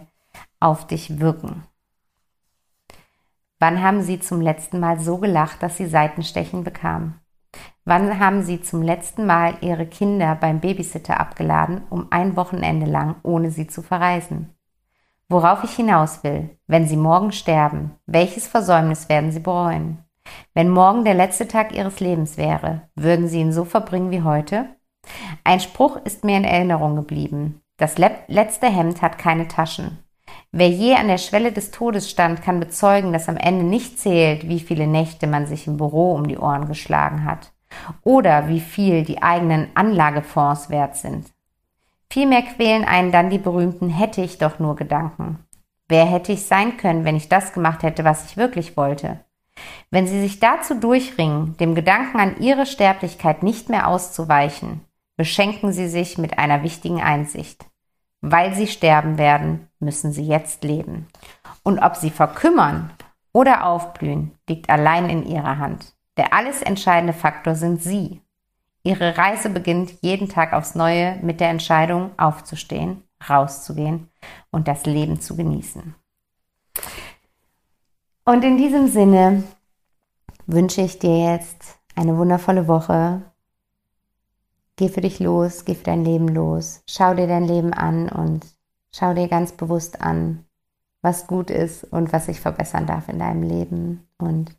auf 0.59 0.87
dich 0.87 1.19
wirken. 1.19 1.63
Wann 3.59 3.81
haben 3.81 4.01
Sie 4.01 4.19
zum 4.19 4.41
letzten 4.41 4.79
Mal 4.79 4.99
so 4.99 5.17
gelacht, 5.17 5.63
dass 5.63 5.77
Sie 5.77 5.87
Seitenstechen 5.87 6.63
bekamen? 6.63 7.19
Wann 7.83 8.19
haben 8.19 8.41
Sie 8.41 8.61
zum 8.61 8.81
letzten 8.81 9.25
Mal 9.25 9.55
Ihre 9.61 9.85
Kinder 9.85 10.35
beim 10.35 10.59
Babysitter 10.59 11.19
abgeladen, 11.19 11.83
um 11.89 12.07
ein 12.09 12.35
Wochenende 12.35 12.87
lang 12.87 13.15
ohne 13.23 13.51
sie 13.51 13.67
zu 13.67 13.81
verreisen? 13.81 14.55
Worauf 15.29 15.63
ich 15.63 15.71
hinaus 15.71 16.23
will, 16.23 16.57
wenn 16.67 16.87
Sie 16.87 16.97
morgen 16.97 17.31
sterben, 17.31 17.95
welches 18.05 18.47
Versäumnis 18.47 19.09
werden 19.09 19.31
Sie 19.31 19.39
bereuen? 19.39 19.99
Wenn 20.53 20.69
morgen 20.69 21.03
der 21.03 21.13
letzte 21.13 21.47
Tag 21.47 21.75
Ihres 21.75 21.99
Lebens 21.99 22.37
wäre, 22.37 22.89
würden 22.95 23.27
Sie 23.27 23.39
ihn 23.39 23.51
so 23.51 23.65
verbringen 23.65 24.11
wie 24.11 24.21
heute? 24.23 24.67
Ein 25.43 25.59
Spruch 25.59 25.97
ist 25.97 26.23
mir 26.23 26.37
in 26.37 26.43
Erinnerung 26.43 26.95
geblieben. 26.95 27.61
Das 27.77 27.97
letzte 27.97 28.67
Hemd 28.67 29.01
hat 29.01 29.17
keine 29.17 29.47
Taschen. 29.47 29.99
Wer 30.57 30.69
je 30.69 30.95
an 30.95 31.09
der 31.09 31.17
Schwelle 31.17 31.51
des 31.51 31.71
Todes 31.71 32.09
stand, 32.09 32.41
kann 32.41 32.61
bezeugen, 32.61 33.11
dass 33.11 33.27
am 33.27 33.35
Ende 33.35 33.65
nicht 33.65 33.99
zählt, 33.99 34.47
wie 34.47 34.61
viele 34.61 34.87
Nächte 34.87 35.27
man 35.27 35.47
sich 35.47 35.67
im 35.67 35.75
Büro 35.75 36.15
um 36.15 36.29
die 36.29 36.37
Ohren 36.37 36.69
geschlagen 36.69 37.25
hat 37.25 37.51
oder 38.03 38.47
wie 38.47 38.61
viel 38.61 39.03
die 39.03 39.21
eigenen 39.21 39.67
Anlagefonds 39.75 40.69
wert 40.69 40.95
sind. 40.95 41.27
Vielmehr 42.09 42.41
quälen 42.41 42.85
einen 42.85 43.11
dann 43.11 43.29
die 43.29 43.37
berühmten 43.37 43.89
hätte 43.89 44.21
ich 44.21 44.37
doch 44.37 44.57
nur 44.57 44.77
Gedanken. 44.77 45.39
Wer 45.89 46.05
hätte 46.05 46.31
ich 46.31 46.45
sein 46.45 46.77
können, 46.77 47.03
wenn 47.03 47.17
ich 47.17 47.27
das 47.27 47.51
gemacht 47.51 47.83
hätte, 47.83 48.05
was 48.05 48.23
ich 48.29 48.37
wirklich 48.37 48.77
wollte? 48.77 49.19
Wenn 49.91 50.07
Sie 50.07 50.21
sich 50.21 50.39
dazu 50.39 50.75
durchringen, 50.75 51.57
dem 51.57 51.75
Gedanken 51.75 52.17
an 52.17 52.39
Ihre 52.39 52.65
Sterblichkeit 52.65 53.43
nicht 53.43 53.67
mehr 53.67 53.89
auszuweichen, 53.89 54.85
beschenken 55.17 55.73
Sie 55.73 55.89
sich 55.89 56.17
mit 56.17 56.39
einer 56.39 56.63
wichtigen 56.63 57.01
Einsicht. 57.01 57.65
Weil 58.21 58.53
Sie 58.55 58.67
sterben 58.67 59.17
werden, 59.17 59.69
müssen 59.79 60.11
Sie 60.11 60.25
jetzt 60.25 60.63
leben. 60.63 61.07
Und 61.63 61.79
ob 61.79 61.95
Sie 61.95 62.09
verkümmern 62.09 62.91
oder 63.33 63.65
aufblühen, 63.65 64.31
liegt 64.47 64.69
allein 64.69 65.09
in 65.09 65.25
Ihrer 65.25 65.57
Hand. 65.57 65.93
Der 66.17 66.33
alles 66.33 66.61
entscheidende 66.61 67.13
Faktor 67.13 67.55
sind 67.55 67.81
Sie. 67.81 68.21
Ihre 68.83 69.17
Reise 69.17 69.49
beginnt 69.49 69.95
jeden 70.01 70.29
Tag 70.29 70.53
aufs 70.53 70.75
Neue 70.75 71.17
mit 71.21 71.39
der 71.39 71.49
Entscheidung, 71.49 72.11
aufzustehen, 72.17 73.03
rauszugehen 73.27 74.09
und 74.51 74.67
das 74.67 74.85
Leben 74.85 75.19
zu 75.19 75.35
genießen. 75.35 75.95
Und 78.25 78.43
in 78.43 78.57
diesem 78.57 78.87
Sinne 78.87 79.43
wünsche 80.45 80.81
ich 80.81 80.99
dir 80.99 81.31
jetzt 81.33 81.77
eine 81.95 82.17
wundervolle 82.17 82.67
Woche. 82.67 83.23
Geh 84.77 84.89
für 84.89 85.01
dich 85.01 85.19
los, 85.19 85.65
geh 85.65 85.75
für 85.75 85.83
dein 85.83 86.03
Leben 86.03 86.27
los. 86.27 86.81
Schau 86.89 87.13
dir 87.13 87.27
dein 87.27 87.45
Leben 87.45 87.73
an 87.73 88.09
und 88.09 88.45
schau 88.91 89.13
dir 89.13 89.27
ganz 89.27 89.53
bewusst 89.53 90.01
an, 90.01 90.45
was 91.01 91.27
gut 91.27 91.49
ist 91.49 91.83
und 91.85 92.11
was 92.11 92.25
sich 92.25 92.41
verbessern 92.41 92.85
darf 92.85 93.07
in 93.07 93.19
deinem 93.19 93.43
Leben. 93.43 94.07
Und 94.17 94.51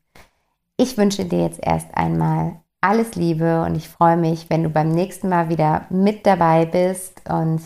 ich 0.77 0.97
wünsche 0.97 1.25
dir 1.25 1.43
jetzt 1.43 1.61
erst 1.63 1.95
einmal 1.95 2.61
alles 2.81 3.15
Liebe 3.15 3.63
und 3.63 3.75
ich 3.75 3.89
freue 3.89 4.17
mich, 4.17 4.49
wenn 4.49 4.63
du 4.63 4.71
beim 4.71 4.91
nächsten 4.91 5.29
Mal 5.29 5.49
wieder 5.49 5.87
mit 5.91 6.25
dabei 6.27 6.67
bist 6.67 7.29
und 7.29 7.61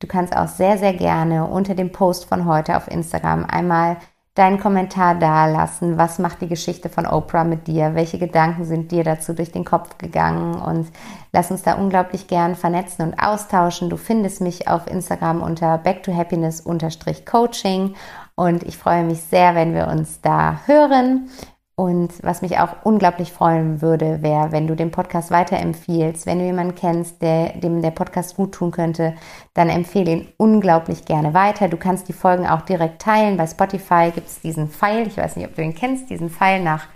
du 0.00 0.06
kannst 0.06 0.36
auch 0.36 0.48
sehr, 0.48 0.78
sehr 0.78 0.94
gerne 0.94 1.46
unter 1.46 1.74
dem 1.74 1.92
Post 1.92 2.24
von 2.24 2.44
heute 2.44 2.76
auf 2.76 2.88
Instagram 2.88 3.44
einmal 3.44 3.98
deinen 4.34 4.58
Kommentar 4.58 5.14
da 5.16 5.46
lassen. 5.46 5.98
Was 5.98 6.18
macht 6.18 6.40
die 6.40 6.48
Geschichte 6.48 6.88
von 6.88 7.06
Oprah 7.06 7.44
mit 7.44 7.66
dir? 7.66 7.94
Welche 7.94 8.18
Gedanken 8.18 8.64
sind 8.64 8.90
dir 8.90 9.04
dazu 9.04 9.34
durch 9.34 9.52
den 9.52 9.64
Kopf 9.64 9.98
gegangen? 9.98 10.54
Und 10.54 10.88
lass 11.32 11.50
uns 11.50 11.62
da 11.62 11.74
unglaublich 11.74 12.28
gern 12.28 12.56
vernetzen 12.56 13.02
und 13.02 13.18
austauschen. 13.18 13.90
Du 13.90 13.98
findest 13.98 14.40
mich 14.40 14.68
auf 14.68 14.86
Instagram 14.86 15.42
unter 15.42 15.76
back 15.76 16.02
to 16.02 16.14
happiness 16.14 16.64
coaching 17.26 17.94
und 18.34 18.62
ich 18.62 18.78
freue 18.78 19.04
mich 19.04 19.20
sehr, 19.20 19.54
wenn 19.54 19.74
wir 19.74 19.88
uns 19.88 20.22
da 20.22 20.60
hören. 20.66 21.28
Und 21.74 22.22
was 22.22 22.42
mich 22.42 22.58
auch 22.58 22.76
unglaublich 22.84 23.32
freuen 23.32 23.80
würde, 23.80 24.22
wäre, 24.22 24.52
wenn 24.52 24.66
du 24.66 24.76
den 24.76 24.90
Podcast 24.90 25.30
weiterempfiehlst. 25.30 26.26
Wenn 26.26 26.38
du 26.38 26.44
jemanden 26.44 26.74
kennst, 26.74 27.22
der, 27.22 27.54
dem 27.54 27.80
der 27.80 27.90
Podcast 27.90 28.36
gut 28.36 28.52
tun 28.52 28.70
könnte, 28.70 29.14
dann 29.54 29.70
empfehle 29.70 30.12
ihn 30.12 30.28
unglaublich 30.36 31.06
gerne 31.06 31.32
weiter. 31.32 31.68
Du 31.68 31.78
kannst 31.78 32.08
die 32.08 32.12
Folgen 32.12 32.46
auch 32.46 32.62
direkt 32.62 33.00
teilen. 33.00 33.38
Bei 33.38 33.46
Spotify 33.46 34.10
gibt 34.14 34.28
es 34.28 34.40
diesen 34.40 34.68
Pfeil, 34.68 35.06
ich 35.06 35.16
weiß 35.16 35.36
nicht, 35.36 35.48
ob 35.48 35.54
du 35.54 35.62
ihn 35.62 35.74
kennst, 35.74 36.10
diesen 36.10 36.28
Pfeil 36.28 36.62
nach 36.62 36.86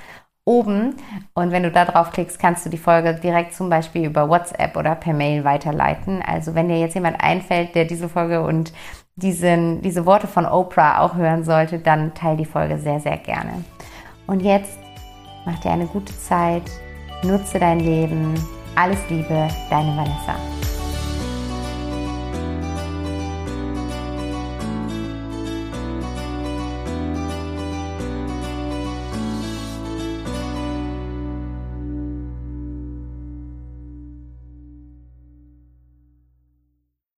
oben. 0.45 0.95
Und 1.35 1.53
wenn 1.53 1.63
du 1.63 1.71
da 1.71 1.87
drauf 1.87 2.13
klickst, 2.13 2.39
kannst 2.39 2.65
du 2.65 2.71
die 2.71 2.79
Folge 2.79 3.15
direkt 3.15 3.55
zum 3.55 3.71
Beispiel 3.71 4.05
über 4.05 4.29
WhatsApp 4.29 4.77
oder 4.77 4.95
per 4.95 5.15
Mail 5.15 5.45
weiterleiten. 5.45 6.23
Also 6.23 6.55
wenn 6.55 6.69
dir 6.69 6.79
jetzt 6.79 6.95
jemand 6.95 7.21
einfällt, 7.21 7.75
der 7.75 7.87
diese 7.87 8.09
Folge 8.09 8.43
und 8.43 8.73
diesen, 9.17 9.81
diese 9.81 10.07
Worte 10.07 10.27
von 10.27 10.47
Oprah 10.47 11.01
auch 11.01 11.17
hören 11.17 11.45
sollte, 11.45 11.79
dann 11.79 12.15
teile 12.15 12.37
die 12.37 12.45
Folge 12.45 12.79
sehr, 12.79 13.01
sehr 13.01 13.17
gerne. 13.17 13.65
Und 14.27 14.41
jetzt 14.41 14.79
mach 15.45 15.59
dir 15.61 15.71
eine 15.71 15.87
gute 15.87 16.17
Zeit, 16.19 16.65
nutze 17.23 17.59
dein 17.59 17.81
Leben. 17.81 18.35
Alles 18.75 18.99
Liebe, 19.09 19.49
deine 19.71 19.97
Vanessa. 19.97 20.37